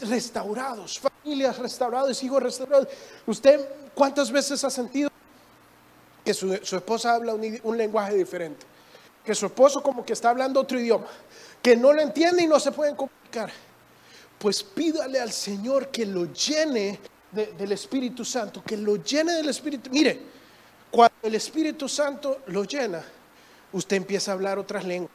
restaurados, 0.00 0.98
familias 0.98 1.58
restauradas, 1.58 2.22
hijos 2.22 2.42
restaurados. 2.42 2.88
¿Usted 3.26 3.68
cuántas 3.94 4.30
veces 4.30 4.62
ha 4.64 4.70
sentido 4.70 5.10
que 6.24 6.32
su, 6.32 6.52
esposa 6.54 7.14
habla 7.14 7.34
un 7.34 7.76
lenguaje 7.76 8.14
diferente? 8.14 8.64
Que 9.24 9.34
su 9.34 9.46
esposo 9.46 9.82
como 9.82 10.04
que 10.04 10.12
está 10.12 10.30
hablando 10.30 10.60
otro 10.60 10.78
idioma, 10.78 11.06
que 11.64 11.74
no 11.74 11.94
lo 11.94 12.02
entiende 12.02 12.42
y 12.42 12.46
no 12.46 12.60
se 12.60 12.72
pueden 12.72 12.94
comunicar. 12.94 13.50
Pues 14.38 14.62
pídale 14.62 15.18
al 15.18 15.32
Señor 15.32 15.88
que 15.88 16.04
lo 16.04 16.30
llene 16.30 17.00
del 17.32 17.72
Espíritu 17.72 18.22
Santo, 18.22 18.62
que 18.62 18.76
lo 18.76 18.96
llene 18.96 19.32
del 19.32 19.48
Espíritu. 19.48 19.88
Mire, 19.88 20.20
cuando 20.90 21.16
el 21.22 21.34
Espíritu 21.34 21.88
Santo 21.88 22.42
lo 22.48 22.64
llena, 22.64 23.02
usted 23.72 23.96
empieza 23.96 24.30
a 24.30 24.34
hablar 24.34 24.58
otras 24.58 24.84
lenguas, 24.84 25.10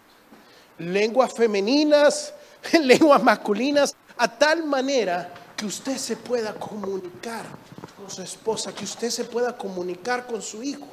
lenguas 0.80 1.32
femeninas, 1.34 2.34
lenguas 2.82 3.22
masculinas, 3.22 3.95
a 4.18 4.28
tal 4.28 4.64
manera 4.64 5.32
que 5.56 5.68
usted 5.68 5.97
se 5.97 6.16
pueda 6.16 6.56
comunicar 6.56 7.45
con 7.95 8.10
su 8.10 8.24
esposa, 8.24 8.74
que 8.74 8.86
usted 8.86 9.12
se 9.12 9.26
pueda 9.26 9.56
comunicar 9.56 10.26
con 10.26 10.41
su 10.41 10.64
hijo, 10.64 10.88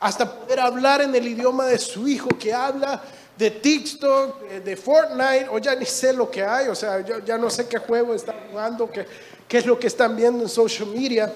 hasta 0.00 0.40
poder 0.40 0.58
hablar 0.58 1.00
en 1.00 1.14
el 1.14 1.28
idioma 1.28 1.66
de 1.66 1.78
su 1.78 2.08
hijo 2.08 2.30
que 2.30 2.52
habla 2.52 3.00
de 3.36 3.50
TikTok, 3.50 4.42
de 4.64 4.76
Fortnite, 4.76 5.48
o 5.50 5.58
ya 5.58 5.74
ni 5.74 5.86
sé 5.86 6.12
lo 6.12 6.30
que 6.30 6.42
hay, 6.44 6.68
o 6.68 6.74
sea, 6.74 7.00
yo 7.00 7.20
ya 7.20 7.38
no 7.38 7.48
sé 7.48 7.66
qué 7.66 7.78
juego 7.78 8.14
están 8.14 8.36
jugando, 8.50 8.90
qué, 8.90 9.06
qué 9.48 9.58
es 9.58 9.66
lo 9.66 9.78
que 9.78 9.86
están 9.86 10.14
viendo 10.14 10.42
en 10.42 10.48
social 10.48 10.88
media. 10.88 11.32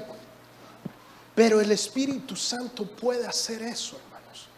Pero 1.35 1.61
el 1.61 1.73
Espíritu 1.73 2.37
Santo 2.37 2.87
puede 2.87 3.27
hacer 3.27 3.63
eso, 3.63 3.97
hermanos. 3.97 4.49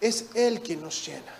Es 0.00 0.26
Él 0.34 0.60
quien 0.60 0.82
nos 0.82 1.04
llena. 1.04 1.34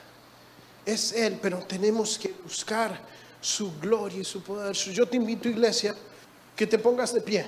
Es 0.85 1.13
Él, 1.13 1.39
pero 1.41 1.59
tenemos 1.59 2.19
que 2.19 2.35
buscar 2.43 2.99
su 3.41 3.79
gloria 3.79 4.21
y 4.21 4.25
su 4.25 4.43
poder. 4.43 4.75
Yo 4.75 5.07
te 5.07 5.17
invito, 5.17 5.49
iglesia, 5.49 5.95
que 6.57 6.67
te 6.67 6.79
pongas 6.79 7.13
de 7.13 7.21
pie. 7.21 7.47